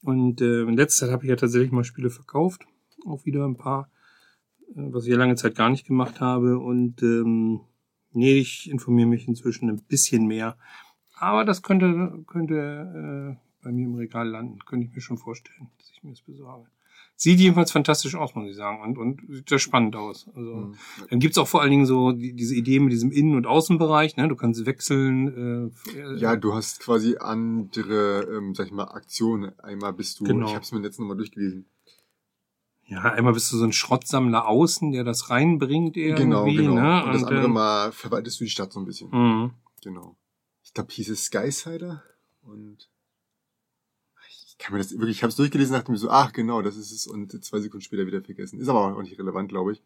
Und 0.02 0.40
äh, 0.40 0.62
in 0.62 0.76
letzter 0.76 1.06
Zeit 1.06 1.12
habe 1.12 1.24
ich 1.24 1.30
ja 1.30 1.36
tatsächlich 1.36 1.72
mal 1.72 1.84
Spiele 1.84 2.10
verkauft. 2.10 2.66
Auch 3.06 3.24
wieder 3.26 3.44
ein 3.46 3.56
paar, 3.56 3.90
was 4.74 5.04
ich 5.04 5.10
ja 5.10 5.16
lange 5.16 5.36
Zeit 5.36 5.54
gar 5.56 5.70
nicht 5.70 5.86
gemacht 5.86 6.20
habe. 6.20 6.58
Und 6.58 7.02
ähm, 7.02 7.60
nee, 8.12 8.34
ich 8.34 8.70
informiere 8.70 9.08
mich 9.08 9.26
inzwischen 9.28 9.68
ein 9.70 9.82
bisschen 9.88 10.26
mehr. 10.26 10.56
Aber 11.18 11.44
das 11.44 11.62
könnte, 11.62 12.22
könnte 12.26 13.36
äh, 13.38 13.64
bei 13.64 13.72
mir 13.72 13.86
im 13.86 13.94
Regal 13.96 14.28
landen. 14.28 14.58
Könnte 14.66 14.86
ich 14.86 14.94
mir 14.94 15.00
schon 15.00 15.18
vorstellen, 15.18 15.68
dass 15.78 15.90
ich 15.90 16.02
mir 16.02 16.10
das 16.10 16.22
besorge. 16.22 16.68
Sieht 17.20 17.40
jedenfalls 17.40 17.72
fantastisch 17.72 18.14
aus, 18.14 18.36
muss 18.36 18.48
ich 18.48 18.54
sagen. 18.54 18.80
Und, 18.80 18.96
und 18.96 19.22
sieht 19.28 19.48
sehr 19.48 19.58
spannend 19.58 19.96
aus. 19.96 20.28
Also, 20.36 20.54
Mhm. 20.54 20.74
dann 21.10 21.18
gibt's 21.18 21.36
auch 21.38 21.48
vor 21.48 21.60
allen 21.62 21.72
Dingen 21.72 21.86
so 21.86 22.12
die, 22.12 22.32
diese 22.34 22.54
Idee 22.54 22.78
mit 22.78 22.92
diesem 22.92 23.10
Innen- 23.10 23.34
und 23.34 23.46
Außenbereich. 23.46 24.16
Ne? 24.16 24.28
Du 24.28 24.36
kannst 24.36 24.64
wechseln. 24.66 25.72
Äh, 25.96 26.16
Ja, 26.18 26.36
du 26.36 26.54
hast 26.54 26.78
quasi 26.78 27.16
andere, 27.18 28.22
ähm, 28.36 28.54
sag 28.54 28.66
ich 28.66 28.72
mal, 28.72 28.84
Aktionen. 28.84 29.58
Einmal 29.58 29.92
bist 29.94 30.20
du, 30.20 30.24
Genau. 30.24 30.46
ich 30.46 30.54
habe 30.54 30.62
es 30.62 30.70
mir 30.70 30.78
letztens 30.78 31.00
nochmal 31.00 31.16
durchgelesen. 31.16 31.66
Ja, 32.90 33.02
einmal 33.02 33.34
bist 33.34 33.52
du 33.52 33.56
so 33.58 33.64
ein 33.64 33.72
Schrottsammler 33.72 34.48
außen, 34.48 34.92
der 34.92 35.04
das 35.04 35.28
reinbringt 35.30 35.96
irgendwie, 35.96 36.22
Genau, 36.22 36.44
genau. 36.46 36.74
ne? 36.74 37.04
Und 37.04 37.12
das 37.14 37.22
andere 37.24 37.42
dann- 37.42 37.52
Mal 37.52 37.92
verwaltest 37.92 38.40
du 38.40 38.44
die 38.44 38.50
Stadt 38.50 38.72
so 38.72 38.80
ein 38.80 38.86
bisschen. 38.86 39.10
Mhm. 39.10 39.52
Genau. 39.82 40.16
Ich 40.62 40.72
glaube, 40.72 40.92
hieß 40.92 41.10
es 41.10 41.24
Skysider 41.26 42.02
und 42.42 42.88
ich 44.30 44.56
kann 44.58 44.72
mir 44.72 44.78
das 44.78 44.90
wirklich, 44.92 45.18
ich 45.18 45.22
habe 45.22 45.28
es 45.30 45.36
durchgelesen, 45.36 45.74
dachte 45.74 45.90
mir 45.92 45.98
so, 45.98 46.10
ach 46.10 46.32
genau, 46.32 46.62
das 46.62 46.76
ist 46.76 46.90
es 46.90 47.06
und 47.06 47.44
zwei 47.44 47.60
Sekunden 47.60 47.84
später 47.84 48.06
wieder 48.06 48.22
vergessen. 48.22 48.58
Ist 48.58 48.68
aber 48.68 48.96
auch 48.96 49.02
nicht 49.02 49.18
relevant, 49.18 49.48
glaube 49.50 49.72
ich. 49.72 49.82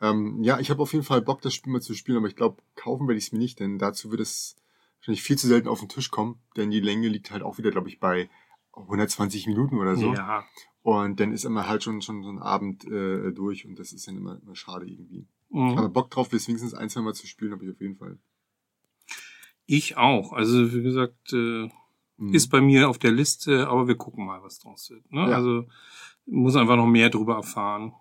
Ähm, 0.00 0.42
ja, 0.44 0.60
ich 0.60 0.70
habe 0.70 0.80
auf 0.82 0.92
jeden 0.92 1.04
Fall 1.04 1.22
Bock, 1.22 1.40
das 1.42 1.54
Spiel 1.54 1.72
mal 1.72 1.80
zu 1.82 1.94
spielen, 1.94 2.18
aber 2.18 2.28
ich 2.28 2.36
glaube, 2.36 2.62
kaufen 2.76 3.08
werde 3.08 3.18
ich 3.18 3.26
es 3.26 3.32
mir 3.32 3.38
nicht, 3.40 3.58
denn 3.58 3.78
dazu 3.78 4.10
wird 4.12 4.20
es 4.20 4.54
wahrscheinlich 5.00 5.22
viel 5.22 5.36
zu 5.38 5.48
selten 5.48 5.66
auf 5.66 5.80
den 5.80 5.88
Tisch 5.88 6.10
kommen, 6.10 6.38
denn 6.56 6.70
die 6.70 6.80
Länge 6.80 7.08
liegt 7.08 7.30
halt 7.32 7.42
auch 7.42 7.58
wieder, 7.58 7.70
glaube 7.72 7.88
ich, 7.88 7.98
bei 7.98 8.28
120 8.74 9.46
Minuten 9.48 9.78
oder 9.78 9.96
so. 9.96 10.12
Ja. 10.14 10.44
Und 10.82 11.20
dann 11.20 11.32
ist 11.32 11.44
immer 11.44 11.68
halt 11.68 11.82
schon 11.82 12.00
schon 12.02 12.22
so 12.22 12.30
ein 12.30 12.38
Abend 12.38 12.84
äh, 12.84 13.32
durch 13.32 13.66
und 13.66 13.78
das 13.78 13.92
ist 13.92 14.06
dann 14.08 14.16
immer, 14.16 14.40
immer 14.40 14.54
schade 14.54 14.86
irgendwie. 14.86 15.26
Mhm. 15.50 15.76
Aber 15.78 15.88
Bock 15.88 16.10
drauf, 16.10 16.30
bis 16.30 16.46
wenigstens 16.48 16.74
ein, 16.74 16.88
zwei 16.88 17.00
Mal 17.02 17.14
zu 17.14 17.26
spielen, 17.26 17.52
habe 17.52 17.64
ich 17.64 17.70
auf 17.70 17.80
jeden 17.80 17.96
Fall. 17.96 18.18
Ich 19.66 19.96
auch. 19.96 20.32
Also 20.32 20.72
wie 20.72 20.82
gesagt, 20.82 21.32
äh, 21.32 21.68
Mhm. 22.20 22.34
ist 22.34 22.48
bei 22.48 22.60
mir 22.60 22.88
auf 22.88 22.98
der 22.98 23.12
Liste, 23.12 23.68
aber 23.68 23.86
wir 23.86 23.94
gucken 23.94 24.26
mal, 24.26 24.42
was 24.42 24.58
draus 24.58 24.90
wird. 24.90 25.08
Ne? 25.12 25.30
Ja. 25.30 25.36
Also 25.36 25.66
muss 26.26 26.56
einfach 26.56 26.74
noch 26.74 26.86
mehr 26.86 27.10
drüber 27.10 27.36
erfahren. 27.36 27.92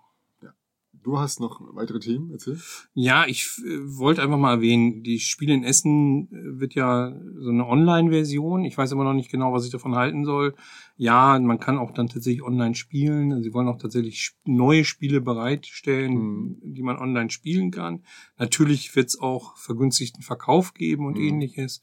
Du 1.07 1.17
hast 1.17 1.39
noch 1.39 1.61
weitere 1.73 1.99
Themen, 2.01 2.31
erzähl. 2.31 2.59
Ja, 2.93 3.25
ich 3.27 3.47
äh, 3.65 3.79
wollte 3.97 4.21
einfach 4.21 4.37
mal 4.37 4.55
erwähnen, 4.55 5.03
die 5.03 5.19
Spiele 5.21 5.53
in 5.53 5.63
Essen 5.63 6.27
äh, 6.33 6.59
wird 6.59 6.75
ja 6.75 7.17
so 7.39 7.49
eine 7.49 7.65
Online-Version. 7.65 8.65
Ich 8.65 8.77
weiß 8.77 8.91
immer 8.91 9.05
noch 9.05 9.13
nicht 9.13 9.31
genau, 9.31 9.53
was 9.53 9.63
ich 9.63 9.71
davon 9.71 9.95
halten 9.95 10.25
soll. 10.25 10.53
Ja, 10.97 11.39
man 11.39 11.61
kann 11.61 11.77
auch 11.77 11.91
dann 11.91 12.09
tatsächlich 12.09 12.43
online 12.43 12.75
spielen. 12.75 13.41
Sie 13.41 13.53
wollen 13.53 13.69
auch 13.69 13.77
tatsächlich 13.77 14.31
neue 14.43 14.83
Spiele 14.83 15.21
bereitstellen, 15.21 16.13
Mhm. 16.13 16.57
die 16.61 16.83
man 16.83 16.97
online 16.97 17.29
spielen 17.29 17.71
kann. 17.71 18.03
Natürlich 18.37 18.93
wird 18.97 19.07
es 19.07 19.17
auch 19.17 19.55
vergünstigten 19.55 20.23
Verkauf 20.23 20.73
geben 20.73 21.05
und 21.05 21.17
Mhm. 21.17 21.23
ähnliches. 21.23 21.81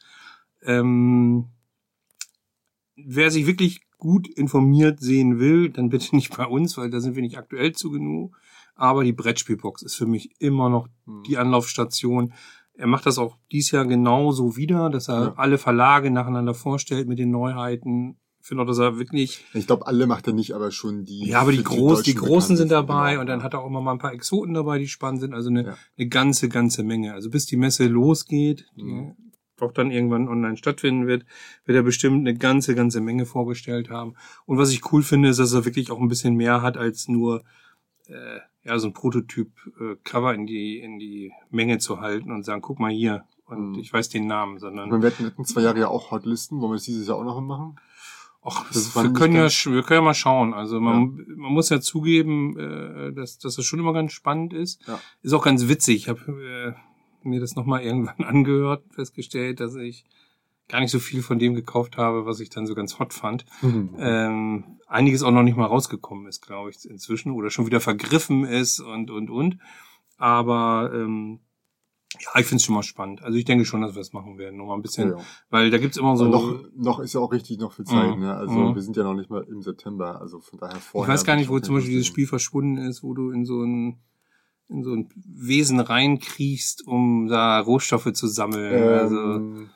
Ähm, 0.60 1.46
wer 2.94 3.30
sich 3.30 3.46
wirklich 3.46 3.80
gut 3.96 4.28
informiert 4.28 5.00
sehen 5.00 5.38
will, 5.38 5.70
dann 5.70 5.88
bitte 5.88 6.14
nicht 6.14 6.36
bei 6.36 6.44
uns, 6.44 6.76
weil 6.76 6.90
da 6.90 7.00
sind 7.00 7.14
wir 7.14 7.22
nicht 7.22 7.38
aktuell 7.38 7.72
zu 7.72 7.90
genug. 7.90 8.36
Aber 8.76 9.04
die 9.04 9.12
Brettspielbox 9.12 9.82
ist 9.82 9.94
für 9.94 10.06
mich 10.06 10.30
immer 10.40 10.68
noch 10.68 10.88
Hm. 11.06 11.22
die 11.26 11.36
Anlaufstation. 11.38 12.32
Er 12.76 12.86
macht 12.88 13.06
das 13.06 13.18
auch 13.18 13.36
dieses 13.52 13.70
Jahr 13.70 13.86
genauso 13.86 14.56
wieder, 14.56 14.90
dass 14.90 15.08
er 15.08 15.22
Ja. 15.22 15.34
alle 15.36 15.58
Verlage 15.58 16.10
nacheinander 16.10 16.54
vorstellt 16.54 17.06
mit 17.08 17.18
den 17.20 17.30
Neuheiten. 17.30 18.16
Ich 18.40 18.48
finde 18.48 18.64
auch, 18.64 18.66
dass 18.66 18.78
er 18.78 18.98
wirklich, 18.98 19.44
Ich 19.54 19.66
glaube, 19.66 19.86
alle 19.86 20.06
macht 20.06 20.26
er 20.26 20.32
nicht, 20.34 20.52
aber 20.54 20.70
schon 20.70 21.04
die. 21.04 21.24
ja, 21.28 21.40
aber 21.40 21.52
die, 21.52 21.62
Groß, 21.62 22.02
die 22.02 22.12
Deutschen 22.14 22.26
Großen 22.28 22.56
sind 22.56 22.70
dabei 22.70 23.12
genau. 23.12 23.20
und 23.22 23.26
dann 23.28 23.42
hat 23.42 23.54
er 23.54 23.60
auch 23.62 23.66
immer 23.66 23.80
mal 23.80 23.92
ein 23.92 23.98
paar 23.98 24.12
Exoten 24.12 24.52
dabei, 24.54 24.78
die 24.78 24.88
spannend 24.88 25.20
sind. 25.20 25.32
Also 25.34 25.48
eine, 25.50 25.64
Ja. 25.64 25.76
eine 25.96 26.08
ganze, 26.08 26.48
ganze 26.48 26.82
Menge. 26.82 27.14
Also 27.14 27.30
bis 27.30 27.46
die 27.46 27.56
Messe 27.56 27.86
losgeht, 27.86 28.66
die 28.76 28.82
Mhm. 28.82 29.14
auch 29.60 29.72
dann 29.72 29.90
irgendwann 29.92 30.28
online 30.28 30.56
stattfinden 30.58 31.06
wird, 31.06 31.24
wird 31.64 31.76
er 31.76 31.84
bestimmt 31.84 32.26
eine 32.26 32.36
ganze, 32.36 32.74
ganze 32.74 33.00
Menge 33.00 33.24
vorgestellt 33.24 33.88
haben. 33.88 34.14
Und 34.46 34.58
was 34.58 34.72
ich 34.72 34.92
cool 34.92 35.02
finde, 35.02 35.28
ist, 35.30 35.38
dass 35.38 35.52
er 35.54 35.64
wirklich 35.64 35.90
auch 35.92 36.00
ein 36.00 36.08
bisschen 36.08 36.34
mehr 36.34 36.60
hat 36.60 36.76
als 36.76 37.06
nur 37.08 37.44
äh, 38.08 38.40
ja 38.64 38.78
so 38.78 38.88
ein 38.88 38.92
Prototyp 38.94 39.50
äh, 39.80 39.96
Cover 40.04 40.34
in 40.34 40.46
die 40.46 40.78
in 40.78 40.98
die 40.98 41.32
Menge 41.50 41.78
zu 41.78 42.00
halten 42.00 42.32
und 42.32 42.44
sagen, 42.44 42.62
guck 42.62 42.78
mal 42.80 42.90
hier 42.92 43.24
und 43.46 43.72
Mhm. 43.72 43.78
ich 43.78 43.92
weiß 43.92 44.08
den 44.08 44.26
Namen, 44.26 44.58
sondern 44.58 44.90
wir 44.90 45.02
wir 45.02 45.26
hatten 45.26 45.44
zwei 45.44 45.62
Jahre 45.62 45.80
ja 45.80 45.88
auch 45.88 46.10
Hotlisten. 46.10 46.60
Wollen 46.60 46.72
wir 46.72 46.76
das 46.76 46.84
dieses 46.84 47.08
Jahr 47.08 47.18
auch 47.18 47.24
noch 47.24 47.40
machen? 47.40 47.76
ach, 48.44 48.66
das 48.72 48.94
wir 48.94 49.12
können 49.12 49.34
ja 49.34 49.48
wir 49.48 49.82
können 49.82 49.98
ja 49.98 50.04
mal 50.04 50.14
schauen. 50.14 50.54
Also 50.54 50.80
man 50.80 51.24
man 51.36 51.52
muss 51.52 51.70
ja 51.70 51.80
zugeben, 51.80 52.58
äh, 52.58 53.12
dass 53.12 53.38
dass 53.38 53.56
das 53.56 53.64
schon 53.64 53.80
immer 53.80 53.92
ganz 53.92 54.12
spannend 54.12 54.52
ist. 54.52 54.86
Ja. 54.86 55.00
Ist 55.22 55.32
auch 55.32 55.44
ganz 55.44 55.68
witzig. 55.68 55.96
Ich 55.96 56.08
habe 56.08 56.76
äh, 57.24 57.28
mir 57.28 57.40
das 57.40 57.56
nochmal 57.56 57.82
irgendwann 57.82 58.24
angehört, 58.24 58.84
festgestellt, 58.90 59.60
dass 59.60 59.74
ich 59.76 60.04
gar 60.68 60.80
nicht 60.80 60.90
so 60.90 60.98
viel 60.98 61.22
von 61.22 61.38
dem 61.38 61.54
gekauft 61.54 61.96
habe, 61.98 62.24
was 62.26 62.40
ich 62.40 62.48
dann 62.50 62.66
so 62.66 62.74
ganz 62.74 62.98
hot 62.98 63.12
fand. 63.12 63.44
ähm, 63.62 64.78
einiges 64.86 65.22
auch 65.22 65.30
noch 65.30 65.42
nicht 65.42 65.56
mal 65.56 65.66
rausgekommen 65.66 66.26
ist, 66.26 66.40
glaube 66.46 66.70
ich, 66.70 66.88
inzwischen 66.88 67.32
oder 67.32 67.50
schon 67.50 67.66
wieder 67.66 67.80
vergriffen 67.80 68.44
ist 68.44 68.80
und 68.80 69.10
und 69.10 69.30
und. 69.30 69.58
Aber 70.16 70.90
ähm, 70.94 71.40
ja, 72.20 72.40
ich 72.40 72.46
finde 72.46 72.56
es 72.60 72.64
schon 72.64 72.76
mal 72.76 72.82
spannend. 72.84 73.22
Also 73.22 73.36
ich 73.36 73.44
denke 73.44 73.64
schon, 73.64 73.80
dass 73.82 73.94
wir 73.94 74.00
es 74.00 74.12
machen 74.12 74.38
werden, 74.38 74.56
noch 74.56 74.66
mal 74.66 74.74
ein 74.76 74.82
bisschen, 74.82 75.10
Ja, 75.10 75.16
ja. 75.18 75.24
weil 75.50 75.70
da 75.70 75.78
gibt's 75.78 75.96
immer 75.96 76.16
so. 76.16 76.26
Also 76.26 76.38
noch, 76.52 76.64
noch 76.76 77.00
ist 77.00 77.12
ja 77.14 77.20
auch 77.20 77.32
richtig 77.32 77.58
noch 77.58 77.72
viel 77.72 77.84
Zeit. 77.84 78.14
Mhm. 78.14 78.20
Ne? 78.22 78.34
Also 78.34 78.54
Mhm. 78.54 78.74
wir 78.74 78.82
sind 78.82 78.96
ja 78.96 79.02
noch 79.02 79.14
nicht 79.14 79.30
mal 79.30 79.42
im 79.42 79.62
September. 79.62 80.20
Also 80.20 80.40
von 80.40 80.58
daher 80.60 80.76
ich 80.76 80.82
vorher. 80.82 81.12
weiß 81.12 81.24
gar 81.24 81.34
nicht, 81.36 81.48
wo 81.50 81.58
zum 81.58 81.74
Beispiel 81.74 81.90
dieses 81.92 82.06
Spiel 82.06 82.26
verschwunden 82.28 82.76
ist, 82.78 83.02
wo 83.02 83.14
du 83.14 83.30
in 83.30 83.44
so 83.44 83.62
ein 83.62 83.98
in 84.68 84.82
so 84.82 84.94
ein 84.94 85.10
Wesen 85.14 85.78
reinkriechst, 85.78 86.86
um 86.86 87.26
da 87.26 87.60
Rohstoffe 87.60 88.10
zu 88.14 88.26
sammeln. 88.28 88.88
also, 88.98 89.16
Ähm, 89.34 89.70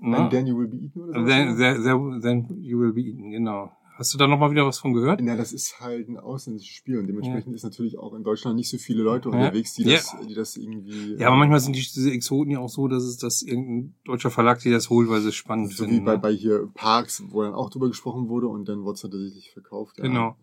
ne? 0.00 0.16
And 0.16 0.30
then 0.30 0.46
you 0.46 0.56
will 0.58 0.68
be 0.68 0.76
eaten 0.76 1.00
oder 1.02 1.20
so? 1.20 1.26
then, 1.26 1.56
then, 1.58 1.82
then, 1.82 2.20
then 2.20 2.62
you 2.62 2.78
will 2.78 2.92
be 2.92 3.00
eaten, 3.02 3.30
genau. 3.30 3.72
Hast 3.96 4.14
du 4.14 4.18
da 4.18 4.28
noch 4.28 4.38
mal 4.38 4.52
wieder 4.52 4.64
was 4.64 4.78
von 4.78 4.92
gehört? 4.94 5.20
Na, 5.24 5.34
das 5.34 5.52
ist 5.52 5.80
halt 5.80 6.08
ein 6.08 6.18
ausländisches 6.18 6.72
Spiel 6.72 6.98
und 7.00 7.08
dementsprechend 7.08 7.52
ist 7.52 7.64
natürlich 7.64 7.98
auch 7.98 8.14
in 8.14 8.22
Deutschland 8.22 8.54
nicht 8.54 8.68
so 8.70 8.78
viele 8.78 9.02
Leute 9.02 9.28
Ja. 9.28 9.34
unterwegs, 9.34 9.74
die 9.74 9.82
Ja. 9.82 9.94
das, 9.96 10.14
die 10.28 10.34
das 10.34 10.56
irgendwie. 10.56 11.16
Ja, 11.16 11.26
aber 11.26 11.36
manchmal 11.36 11.58
sind 11.58 11.74
die, 11.74 11.80
diese 11.80 12.12
Exoten 12.12 12.52
ja 12.52 12.60
auch 12.60 12.68
so, 12.68 12.86
dass 12.86 13.02
es 13.02 13.16
dass 13.16 13.42
irgendein 13.42 13.96
deutscher 14.04 14.30
Verlag 14.30 14.60
sich 14.60 14.70
das 14.70 14.88
holt, 14.88 15.08
weil 15.08 15.20
sie 15.20 15.30
es 15.30 15.34
spannend 15.34 15.72
so 15.72 15.84
wie 15.84 15.88
finden. 15.88 16.04
bei, 16.04 16.12
ne? 16.12 16.18
bei 16.20 16.32
hier 16.32 16.68
Parks, 16.74 17.24
wo 17.30 17.42
dann 17.42 17.54
auch 17.54 17.70
drüber 17.70 17.88
gesprochen 17.88 18.28
wurde 18.28 18.46
und 18.46 18.68
dann 18.68 18.84
wurde 18.84 18.94
es 18.94 19.00
tatsächlich 19.00 19.50
verkauft. 19.50 19.98
Ja. 19.98 20.04
Genau. 20.04 20.36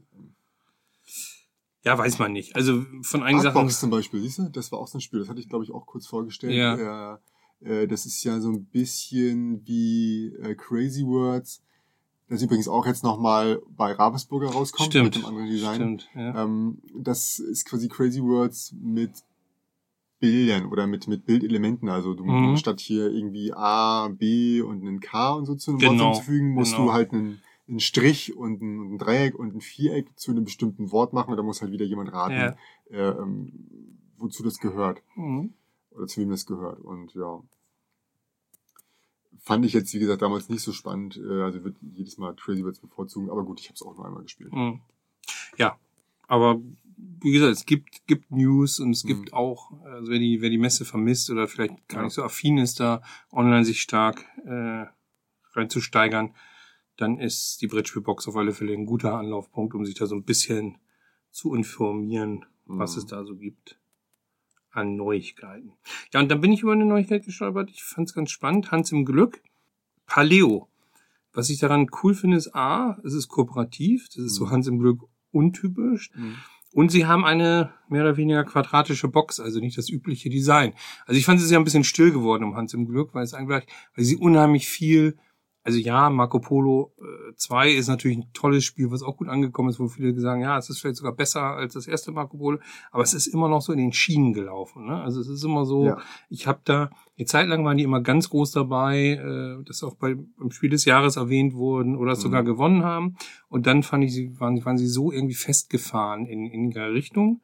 Ja, 1.86 1.98
weiß 1.98 2.20
man 2.20 2.34
nicht. 2.34 2.56
Also 2.58 2.84
von 3.04 3.24
einigen 3.24 3.42
Sachen. 3.42 3.56
Artbox 3.58 3.80
zum 3.80 3.90
Beispiel, 3.92 4.20
siehst 4.20 4.40
du? 4.40 4.50
Das 4.50 4.72
war 4.74 4.80
auch 4.80 4.88
so 4.88 4.98
ein 4.98 5.02
Spiel, 5.02 5.20
das 5.20 5.30
hatte 5.30 5.40
ich 5.40 5.48
glaube 5.48 5.64
ich 5.64 5.72
auch 5.72 5.86
kurz 5.86 6.08
vorgestellt. 6.08 6.56
Ja. 6.56 7.14
Äh, 7.14 7.18
äh, 7.66 7.88
das 7.88 8.06
ist 8.06 8.24
ja 8.24 8.40
so 8.40 8.50
ein 8.50 8.66
bisschen 8.66 9.66
wie 9.68 10.28
äh, 10.42 10.56
Crazy 10.56 11.06
Words. 11.06 11.62
Das 12.28 12.42
übrigens 12.42 12.68
auch 12.68 12.86
jetzt 12.88 13.04
nochmal 13.04 13.62
bei 13.78 13.92
Ravensburger 13.92 14.48
rauskommt 14.50 14.90
Stimmt. 14.90 15.06
mit 15.06 15.16
einem 15.18 15.26
anderen 15.26 15.50
Design. 15.50 15.76
Stimmt, 15.76 16.10
ja. 16.16 16.44
Ähm, 16.44 16.80
das 16.98 17.38
ist 17.40 17.66
quasi 17.66 17.88
Crazy 17.88 18.22
Words 18.24 18.74
mit 18.82 19.12
Bildern 20.20 20.66
oder 20.68 20.88
mit, 20.88 21.08
mit 21.08 21.26
Bildelementen. 21.26 21.90
Also 21.90 22.14
du 22.14 22.24
Mhm. 22.24 22.58
statt 22.58 22.80
hier 22.80 23.12
irgendwie 23.12 23.54
A, 23.54 24.08
B 24.08 24.62
und 24.62 24.82
einen 24.82 25.00
K 25.02 25.34
und 25.34 25.46
so 25.46 25.56
zu 25.56 25.72
einem 25.72 25.80
Genau, 25.80 25.92
Wort 25.92 26.16
hinzufügen, 26.16 26.52
musst 26.54 26.74
genau. 26.74 26.86
du 26.88 26.94
halt 26.94 27.12
einen, 27.14 27.42
einen 27.68 27.80
Strich 27.80 28.36
und 28.36 28.62
ein, 28.62 28.80
und 28.80 28.94
ein 28.94 28.98
Dreieck 28.98 29.36
und 29.38 29.54
ein 29.54 29.62
Viereck 29.62 30.08
zu 30.18 30.32
einem 30.32 30.46
bestimmten 30.46 30.92
Wort 30.92 31.14
machen 31.14 31.32
und 31.32 31.38
da 31.38 31.44
muss 31.44 31.62
halt 31.62 31.72
wieder 31.72 31.86
jemand 31.86 32.12
raten, 32.14 32.34
Ja. 32.34 32.56
äh, 32.90 33.22
ähm, 33.22 33.52
wozu 34.18 34.42
das 34.42 34.58
gehört 34.60 35.04
Mhm. 35.16 35.54
oder 35.92 36.08
zu 36.08 36.22
wem 36.22 36.30
das 36.30 36.46
gehört. 36.46 36.80
Und 36.80 37.14
ja, 37.14 37.42
fand 39.46 39.64
ich 39.66 39.74
jetzt, 39.74 39.94
wie 39.94 40.00
gesagt, 40.00 40.22
damals 40.22 40.50
nicht 40.50 40.62
so 40.64 40.74
spannend. 40.74 41.18
Äh, 41.18 41.42
also 41.44 41.64
wird 41.64 41.78
jedes 41.94 42.18
Mal 42.18 42.34
Crazy 42.36 42.64
Words 42.66 42.80
bevorzugen, 42.80 43.30
aber 43.30 43.44
gut, 43.44 43.60
ich 43.60 43.68
habe 43.68 43.76
es 43.76 43.82
auch 43.84 43.96
nur 43.96 44.06
einmal 44.06 44.24
gespielt. 44.24 44.52
Mhm. 44.52 44.82
Ja, 45.58 45.78
aber 46.28 46.60
wie 46.98 47.32
gesagt, 47.32 47.52
es 47.54 47.66
gibt, 47.66 48.08
gibt 48.08 48.32
News 48.32 48.80
und 48.80 48.92
es 48.92 49.04
gibt 49.04 49.32
Mhm. 49.32 49.34
auch, 49.34 49.72
also 49.84 50.12
wer 50.12 50.20
die, 50.20 50.42
wer 50.42 50.50
die 50.50 50.58
Messe 50.58 50.84
vermisst 50.86 51.30
oder 51.30 51.48
vielleicht 51.48 51.88
gar 51.88 52.00
Ja. 52.02 52.06
nicht 52.06 52.14
so 52.14 52.24
affin 52.24 52.58
ist, 52.58 52.80
da 52.80 53.02
online 53.32 53.64
sich 53.66 53.82
stark 53.82 54.26
äh, 54.46 54.86
reinzusteigern, 55.54 56.34
dann 56.98 57.20
ist 57.20 57.62
die 57.62 57.68
Brettspielbox 57.68 58.28
auf 58.28 58.36
alle 58.38 58.54
Fälle 58.54 58.74
ein 58.74 58.86
guter 58.86 59.14
Anlaufpunkt, 59.16 59.76
um 59.76 59.86
sich 59.86 59.96
da 59.96 60.06
so 60.08 60.16
ein 60.16 60.24
bisschen 60.24 60.78
zu 61.32 61.54
informieren, 61.54 62.46
was 62.66 62.96
Mhm. 62.96 63.00
es 63.02 63.06
da 63.08 63.24
so 63.26 63.36
gibt 63.36 63.78
an 64.76 64.96
Neuigkeiten. 64.96 65.74
Ja, 66.14 66.20
und 66.20 66.30
dann 66.30 66.42
bin 66.42 66.52
ich 66.52 66.62
über 66.62 66.74
eine 66.74 66.86
Neuigkeit 66.86 67.26
gestolpert. 67.26 67.70
Ich 67.70 67.84
fand 67.84 68.10
es 68.10 68.14
ganz 68.14 68.32
spannend. 68.32 68.72
Hans 68.72 68.92
im 68.92 69.06
Glück. 69.06 69.42
Paleo. 70.06 70.68
Was 71.34 71.50
ich 71.50 71.60
daran 71.60 71.90
cool 72.04 72.14
finde, 72.14 72.38
ist 72.38 72.56
A, 72.56 72.98
es 73.04 73.14
ist 73.14 73.28
kooperativ. 73.28 74.08
Das 74.10 74.18
ist 74.18 74.36
so 74.36 74.46
Mhm. 74.46 74.52
Hans 74.52 74.68
im 74.68 74.80
Glück 74.80 75.02
untypisch. 75.32 76.12
Und 76.72 76.92
sie 76.92 77.06
haben 77.06 77.24
eine 77.24 77.72
mehr 77.88 78.02
oder 78.02 78.18
weniger 78.18 78.44
quadratische 78.44 79.08
Box, 79.08 79.40
also 79.40 79.60
nicht 79.62 79.78
das 79.78 79.90
übliche 79.90 80.30
Design. 80.30 80.74
Also 81.06 81.18
ich 81.18 81.26
fand 81.26 81.40
es 81.40 81.50
ja 81.50 81.58
ein 81.58 81.64
bisschen 81.64 81.86
still 81.86 82.12
geworden 82.12 82.44
um 82.44 82.56
Hans 82.58 82.74
im 82.74 82.86
Glück, 82.86 83.14
weil 83.14 83.24
es 83.24 83.34
eigentlich, 83.34 83.66
weil 83.96 84.06
sie 84.06 84.18
unheimlich 84.18 84.68
viel, 84.68 85.18
also 85.64 85.80
ja, 85.80 86.10
Marco 86.10 86.40
Polo 86.40 86.94
äh, 87.00 87.04
2 87.38 87.72
ist 87.72 87.88
natürlich 87.88 88.18
ein 88.18 88.30
tolles 88.34 88.64
Spiel, 88.64 88.92
was 88.92 89.02
auch 89.04 89.18
gut 89.18 89.28
angekommen 89.30 89.70
ist, 89.70 89.80
wo 89.80 89.88
viele 89.88 90.20
sagen, 90.20 90.42
ja, 90.42 90.58
es 90.58 90.70
ist 90.70 90.80
vielleicht 90.80 90.98
sogar 90.98 91.14
besser 91.14 91.42
als 91.42 91.74
das 91.74 91.88
erste 91.88 92.12
Marco 92.12 92.38
Polo, 92.38 92.60
aber 92.92 93.04
es 93.04 93.14
ist 93.14 93.28
immer 93.28 93.48
noch 93.50 93.62
so 93.62 93.72
in 93.74 93.80
den 93.80 93.94
Schienen 93.94 94.34
gelaufen. 94.34 94.86
Ne? 94.86 95.02
Also 95.02 95.22
es 95.22 95.28
ist 95.28 95.44
immer 95.44 95.66
so, 95.66 95.86
Ja. 95.86 95.98
ich 96.30 96.48
habe 96.48 96.62
da, 96.64 96.90
eine 97.18 97.26
Zeit 97.26 97.48
lang 97.48 97.64
waren 97.66 97.78
die 97.78 97.84
immer 97.84 98.02
ganz 98.02 98.30
groß 98.30 98.52
dabei, 98.52 99.12
äh, 99.12 99.64
das 99.66 99.84
auch 99.84 99.96
bei, 99.96 100.16
beim 100.38 100.52
Spiel 100.52 100.70
des 100.70 100.86
Jahres 100.86 101.16
erwähnt 101.16 101.54
wurden 101.54 101.96
oder 101.96 102.14
es 102.14 102.22
sogar 102.22 102.42
Mhm. 102.42 102.46
gewonnen 102.48 102.84
haben. 102.84 103.16
Und 103.50 103.68
dann 103.68 103.84
fand 103.84 104.04
ich, 104.04 104.14
sie 104.14 104.40
waren, 104.40 104.64
waren 104.66 104.78
sie 104.78 104.88
so 104.88 105.12
irgendwie 105.12 105.36
festgefahren 105.36 106.26
in, 106.26 106.46
in 106.48 106.72
ihrer 106.72 106.92
Richtung, 106.94 107.42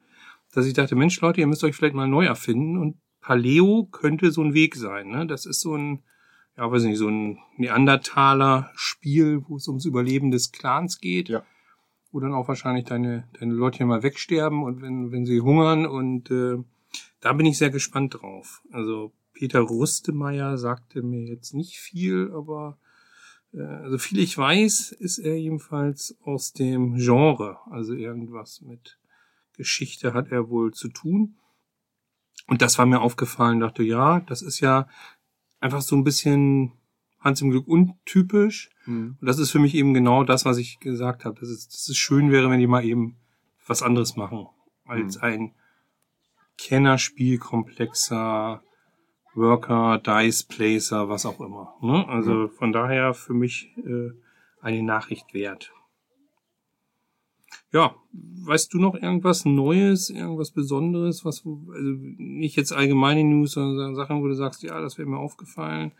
dass 0.52 0.66
ich 0.66 0.74
dachte, 0.74 0.94
Mensch, 0.96 1.20
Leute, 1.20 1.40
ihr 1.40 1.46
müsst 1.46 1.64
euch 1.64 1.74
vielleicht 1.74 1.94
mal 1.94 2.06
neu 2.08 2.26
erfinden. 2.26 2.76
Und 2.78 2.96
Paleo 3.22 3.88
könnte 3.90 4.30
so 4.32 4.42
ein 4.42 4.52
Weg 4.52 4.74
sein. 4.76 5.08
Ne? 5.08 5.26
Das 5.26 5.46
ist 5.46 5.60
so 5.60 5.74
ein, 5.76 6.02
ja, 6.56 6.70
weiß 6.70 6.84
nicht, 6.84 6.98
so 6.98 7.08
ein 7.08 7.38
Neandertaler-Spiel, 7.56 9.44
wo 9.48 9.56
es 9.56 9.68
ums 9.68 9.84
Überleben 9.84 10.30
des 10.30 10.52
Clans 10.52 11.00
geht. 11.00 11.28
Ja. 11.28 11.42
wo 12.10 12.20
dann 12.20 12.34
auch 12.34 12.46
wahrscheinlich 12.48 12.84
deine, 12.84 13.26
deine 13.40 13.54
Leute 13.54 13.84
mal 13.86 14.02
wegsterben 14.02 14.62
und 14.62 14.82
wenn, 14.82 15.12
wenn 15.12 15.24
sie 15.24 15.40
hungern 15.40 15.86
und 15.86 16.30
äh, 16.30 16.58
da 17.20 17.32
bin 17.32 17.46
ich 17.46 17.56
sehr 17.56 17.70
gespannt 17.70 18.20
drauf. 18.20 18.62
Also 18.70 19.12
Peter 19.32 19.60
Rustemeyer 19.60 20.58
sagte 20.58 21.02
mir 21.02 21.22
jetzt 21.22 21.54
nicht 21.54 21.78
viel, 21.78 22.30
aber 22.34 22.78
äh, 23.54 23.62
also 23.62 23.96
viel 23.96 24.18
ich 24.18 24.36
weiß, 24.36 24.92
ist 24.92 25.18
er 25.18 25.38
jedenfalls 25.38 26.18
aus 26.22 26.52
dem 26.52 26.96
Genre, 26.96 27.58
also 27.70 27.94
irgendwas 27.94 28.60
mit 28.60 28.98
Geschichte 29.56 30.12
hat 30.12 30.30
er 30.30 30.48
wohl 30.48 30.72
zu 30.72 30.88
tun. 30.88 31.36
Und 32.46 32.60
das 32.60 32.76
war 32.78 32.86
mir 32.86 33.00
aufgefallen, 33.00 33.60
dachte, 33.60 33.82
ja, 33.82 34.20
das 34.20 34.42
ist 34.42 34.60
ja 34.60 34.88
einfach 35.62 35.80
so 35.80 35.96
ein 35.96 36.04
bisschen 36.04 36.72
Hans 37.20 37.40
im 37.40 37.50
Glück 37.50 37.68
untypisch. 37.68 38.70
Mhm. 38.84 39.16
Und 39.20 39.26
das 39.26 39.38
ist 39.38 39.50
für 39.50 39.60
mich 39.60 39.74
eben 39.74 39.94
genau 39.94 40.24
das, 40.24 40.44
was 40.44 40.58
ich 40.58 40.80
gesagt 40.80 41.24
habe. 41.24 41.38
Dass 41.38 41.48
es, 41.48 41.68
dass 41.68 41.88
es 41.88 41.96
schön 41.96 42.30
wäre, 42.30 42.50
wenn 42.50 42.60
die 42.60 42.66
mal 42.66 42.84
eben 42.84 43.16
was 43.66 43.82
anderes 43.82 44.16
machen 44.16 44.48
als 44.84 45.16
mhm. 45.16 45.22
ein 45.22 45.54
Kennerspiel 46.58 47.38
komplexer 47.38 48.62
Worker, 49.34 49.98
Dice, 49.98 50.42
Placer, 50.42 51.08
was 51.08 51.24
auch 51.24 51.40
immer. 51.40 51.74
Ne? 51.80 52.06
Also 52.08 52.34
mhm. 52.34 52.50
von 52.50 52.72
daher 52.72 53.14
für 53.14 53.34
mich 53.34 53.70
äh, 53.78 54.10
eine 54.60 54.82
Nachricht 54.82 55.32
wert. 55.32 55.72
Ja, 57.72 57.96
weißt 58.12 58.74
du 58.74 58.78
noch 58.78 58.94
irgendwas 58.94 59.44
Neues, 59.44 60.10
irgendwas 60.10 60.50
Besonderes, 60.50 61.24
was 61.24 61.44
also 61.46 61.90
nicht 62.18 62.56
jetzt 62.56 62.72
allgemeine 62.72 63.24
News, 63.24 63.52
sondern 63.52 63.94
Sachen, 63.94 64.22
wo 64.22 64.28
du 64.28 64.34
sagst, 64.34 64.62
ja, 64.62 64.80
das 64.80 64.98
wäre 64.98 65.08
mir 65.08 65.18
aufgefallen, 65.18 65.92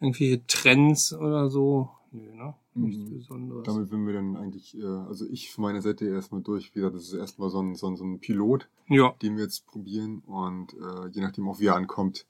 irgendwelche 0.00 0.46
Trends 0.46 1.12
oder 1.12 1.50
so? 1.50 1.90
Nö, 2.12 2.34
ne? 2.34 2.54
Nichts 2.74 3.10
mhm. 3.10 3.18
Besonderes. 3.18 3.64
Damit 3.64 3.88
sind 3.88 4.06
wir 4.06 4.14
dann 4.14 4.36
eigentlich, 4.36 4.78
äh, 4.78 4.84
also 4.84 5.26
ich 5.28 5.50
von 5.50 5.62
meiner 5.62 5.82
Seite 5.82 6.06
erstmal 6.06 6.42
durch. 6.42 6.74
Wie 6.74 6.80
gesagt, 6.80 6.94
das 6.94 7.04
ist 7.04 7.14
erstmal 7.14 7.50
so 7.50 7.60
ein, 7.60 7.74
so 7.74 7.88
ein, 7.88 7.96
so 7.96 8.04
ein 8.04 8.20
Pilot, 8.20 8.68
ja. 8.88 9.14
den 9.20 9.36
wir 9.36 9.42
jetzt 9.42 9.66
probieren 9.66 10.20
und 10.20 10.74
äh, 10.74 11.08
je 11.10 11.20
nachdem 11.20 11.48
auch 11.48 11.60
wie 11.60 11.66
er 11.66 11.76
ankommt, 11.76 12.26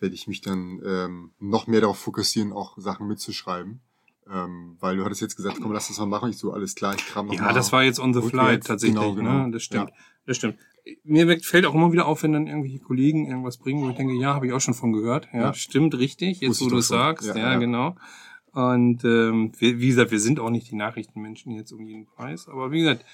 werde 0.00 0.14
ich 0.14 0.26
mich 0.26 0.42
dann 0.42 0.82
ähm, 0.84 1.30
noch 1.38 1.66
mehr 1.66 1.80
darauf 1.80 1.98
fokussieren, 1.98 2.52
auch 2.52 2.76
Sachen 2.76 3.06
mitzuschreiben. 3.06 3.80
Ähm, 4.32 4.76
weil 4.80 4.96
du 4.96 5.04
hattest 5.04 5.20
jetzt 5.20 5.36
gesagt, 5.36 5.58
komm, 5.60 5.72
lass 5.72 5.88
das 5.88 5.98
mal 5.98 6.06
machen. 6.06 6.30
Ich 6.30 6.38
so, 6.38 6.52
alles 6.52 6.74
klar, 6.74 6.94
ich 6.94 7.04
kram 7.04 7.26
noch 7.26 7.34
Ja, 7.34 7.42
mal 7.42 7.52
das 7.52 7.72
war 7.72 7.82
jetzt 7.82 8.00
on 8.00 8.14
the 8.14 8.22
fly 8.22 8.58
tatsächlich. 8.58 8.94
Genau, 8.98 9.14
genau. 9.14 9.46
Ne? 9.46 9.52
Das 9.52 9.62
stimmt. 9.62 9.90
Ja. 9.90 9.96
Das 10.26 10.36
stimmt. 10.36 10.56
Mir 11.02 11.40
fällt 11.40 11.66
auch 11.66 11.74
immer 11.74 11.92
wieder 11.92 12.06
auf, 12.06 12.22
wenn 12.22 12.32
dann 12.32 12.46
irgendwelche 12.46 12.78
Kollegen 12.78 13.26
irgendwas 13.26 13.58
bringen, 13.58 13.82
wo 13.82 13.90
ich 13.90 13.96
denke, 13.96 14.14
ja, 14.14 14.34
habe 14.34 14.46
ich 14.46 14.52
auch 14.52 14.60
schon 14.60 14.74
von 14.74 14.92
gehört. 14.92 15.28
Ja, 15.32 15.40
ja. 15.40 15.54
stimmt, 15.54 15.96
richtig, 15.96 16.40
jetzt 16.40 16.60
wo 16.60 16.68
du 16.68 16.78
es 16.78 16.88
sagst. 16.88 17.28
Ja, 17.28 17.36
ja, 17.36 17.56
genau. 17.56 17.96
Und 18.52 19.04
ähm, 19.04 19.52
wir, 19.58 19.80
wie 19.80 19.88
gesagt, 19.88 20.10
wir 20.10 20.20
sind 20.20 20.38
auch 20.38 20.50
nicht 20.50 20.70
die 20.70 20.76
Nachrichtenmenschen 20.76 21.52
jetzt 21.52 21.72
um 21.72 21.86
jeden 21.86 22.06
Preis. 22.06 22.48
Aber 22.48 22.70
wie 22.70 22.80
gesagt, 22.80 23.04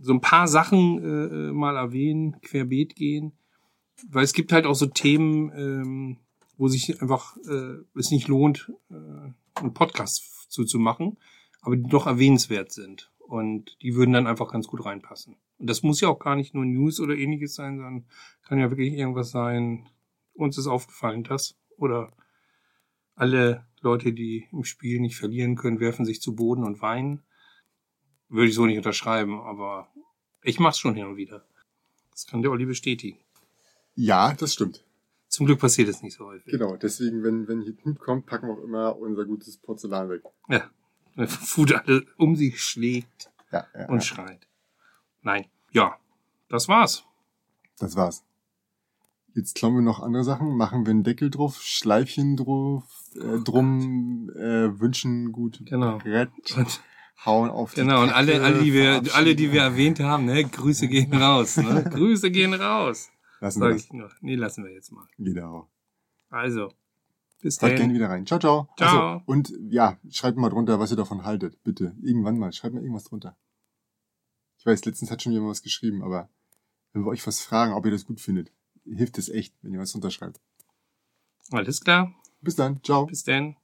so 0.00 0.12
ein 0.12 0.20
paar 0.20 0.48
Sachen 0.48 1.02
äh, 1.02 1.48
äh 1.48 1.52
mal 1.52 1.76
erwähnen, 1.76 2.40
querbeet 2.40 2.96
gehen. 2.96 3.32
Weil 4.08 4.24
es 4.24 4.32
gibt 4.32 4.52
halt 4.52 4.64
auch 4.64 4.74
so 4.74 4.86
Themen, 4.86 5.52
ähm, 5.54 6.16
wo 6.56 6.68
sich 6.68 7.02
einfach 7.02 7.36
äh, 7.48 7.98
es 7.98 8.10
nicht 8.10 8.28
lohnt, 8.28 8.72
äh, 8.90 8.94
einen 9.62 9.74
Podcast 9.74 10.50
zuzumachen, 10.50 11.18
aber 11.60 11.76
die 11.76 11.88
doch 11.88 12.06
erwähnenswert 12.06 12.72
sind. 12.72 13.10
Und 13.18 13.76
die 13.82 13.94
würden 13.94 14.12
dann 14.12 14.26
einfach 14.26 14.52
ganz 14.52 14.66
gut 14.66 14.84
reinpassen. 14.84 15.36
Und 15.58 15.70
das 15.70 15.82
muss 15.82 16.00
ja 16.00 16.08
auch 16.08 16.18
gar 16.18 16.36
nicht 16.36 16.54
nur 16.54 16.64
News 16.64 17.00
oder 17.00 17.14
ähnliches 17.14 17.54
sein, 17.54 17.76
sondern 17.76 18.04
kann 18.42 18.58
ja 18.58 18.70
wirklich 18.70 18.92
irgendwas 18.92 19.30
sein, 19.30 19.88
uns 20.34 20.58
ist 20.58 20.66
aufgefallen, 20.66 21.24
das. 21.24 21.56
Oder 21.76 22.12
alle 23.14 23.66
Leute, 23.80 24.12
die 24.12 24.48
im 24.52 24.64
Spiel 24.64 25.00
nicht 25.00 25.16
verlieren 25.16 25.56
können, 25.56 25.80
werfen 25.80 26.04
sich 26.04 26.20
zu 26.20 26.34
Boden 26.34 26.64
und 26.64 26.82
weinen. 26.82 27.22
Würde 28.28 28.48
ich 28.48 28.54
so 28.54 28.66
nicht 28.66 28.76
unterschreiben, 28.76 29.40
aber 29.40 29.88
ich 30.42 30.58
mach's 30.58 30.78
schon 30.78 30.94
hin 30.94 31.06
und 31.06 31.16
wieder. 31.16 31.44
Das 32.10 32.26
kann 32.26 32.42
der 32.42 32.50
Olli 32.50 32.66
bestätigen. 32.66 33.18
Ja, 33.94 34.34
das 34.34 34.54
stimmt. 34.54 34.84
Zum 35.32 35.46
Glück 35.46 35.60
passiert 35.60 35.88
es 35.88 36.02
nicht 36.02 36.14
so 36.18 36.26
häufig. 36.26 36.52
Genau, 36.52 36.76
deswegen, 36.76 37.22
wenn, 37.22 37.48
wenn 37.48 37.62
hier 37.62 37.74
Knut 37.74 37.98
kommt, 37.98 38.26
packen 38.26 38.48
wir 38.48 38.52
auch 38.52 38.62
immer 38.62 38.98
unser 38.98 39.24
gutes 39.24 39.56
Porzellan 39.56 40.10
weg. 40.10 40.20
Ja, 40.50 40.68
wenn 41.14 41.26
Food 41.26 41.72
alle 41.72 42.04
um 42.18 42.36
sich 42.36 42.60
schlägt 42.60 43.30
ja, 43.50 43.66
ja, 43.74 43.88
und 43.88 44.00
ja. 44.00 44.00
schreit. 44.02 44.46
Nein, 45.22 45.46
ja, 45.70 45.96
das 46.50 46.68
war's. 46.68 47.04
Das 47.78 47.96
war's. 47.96 48.22
Jetzt 49.32 49.54
klauen 49.54 49.74
wir 49.74 49.80
noch 49.80 50.00
andere 50.00 50.22
Sachen, 50.22 50.54
machen 50.54 50.84
wir 50.84 50.90
einen 50.90 51.02
Deckel 51.02 51.30
drauf, 51.30 51.62
Schleifchen 51.62 52.36
drauf, 52.36 52.84
äh, 53.14 53.38
drum, 53.42 54.28
äh, 54.36 54.78
wünschen 54.78 55.32
gut 55.32 55.62
genau. 55.64 55.96
Brett, 55.96 56.28
hauen 57.24 57.48
auf 57.48 57.72
Genau, 57.72 58.02
und 58.02 58.10
alle, 58.10 58.42
alle, 58.42 58.62
die 58.62 58.74
wir, 58.74 59.02
alle, 59.14 59.34
die 59.34 59.50
wir 59.50 59.62
erwähnt 59.62 59.98
haben, 60.00 60.26
ne, 60.26 60.44
Grüße 60.44 60.88
gehen 60.88 61.14
raus, 61.14 61.56
ne? 61.56 61.84
Grüße 61.90 62.30
gehen 62.30 62.52
raus. 62.52 63.08
Lassen 63.42 63.60
wir 63.60 63.70
das. 63.70 63.82
Ich 63.82 63.92
nur. 63.92 64.08
Nee, 64.20 64.36
lassen 64.36 64.64
wir 64.64 64.72
jetzt 64.72 64.92
mal. 64.92 65.08
Genau. 65.18 65.68
Also, 66.28 66.72
bis 67.40 67.58
dann. 67.58 67.74
gerne 67.74 67.92
wieder 67.92 68.08
rein. 68.08 68.24
Ciao, 68.24 68.38
ciao. 68.38 68.68
Ciao. 68.76 69.16
Achso, 69.16 69.22
und 69.26 69.52
ja, 69.68 69.98
schreibt 70.10 70.38
mal 70.38 70.48
drunter, 70.48 70.78
was 70.78 70.92
ihr 70.92 70.96
davon 70.96 71.24
haltet. 71.24 71.60
Bitte. 71.64 71.96
Irgendwann 72.00 72.38
mal. 72.38 72.52
Schreibt 72.52 72.74
mal 72.74 72.82
irgendwas 72.82 73.02
drunter. 73.02 73.36
Ich 74.58 74.64
weiß, 74.64 74.84
letztens 74.84 75.10
hat 75.10 75.22
schon 75.22 75.32
jemand 75.32 75.50
was 75.50 75.62
geschrieben, 75.62 76.04
aber 76.04 76.30
wenn 76.92 77.02
wir 77.02 77.10
euch 77.10 77.26
was 77.26 77.40
fragen, 77.40 77.72
ob 77.72 77.84
ihr 77.84 77.90
das 77.90 78.06
gut 78.06 78.20
findet, 78.20 78.52
hilft 78.84 79.18
es 79.18 79.28
echt, 79.28 79.56
wenn 79.62 79.72
ihr 79.72 79.80
was 79.80 79.92
unterschreibt. 79.92 80.40
Alles 81.50 81.80
klar. 81.80 82.14
Bis 82.42 82.54
dann. 82.54 82.80
Ciao. 82.84 83.06
Bis 83.06 83.24
dann. 83.24 83.56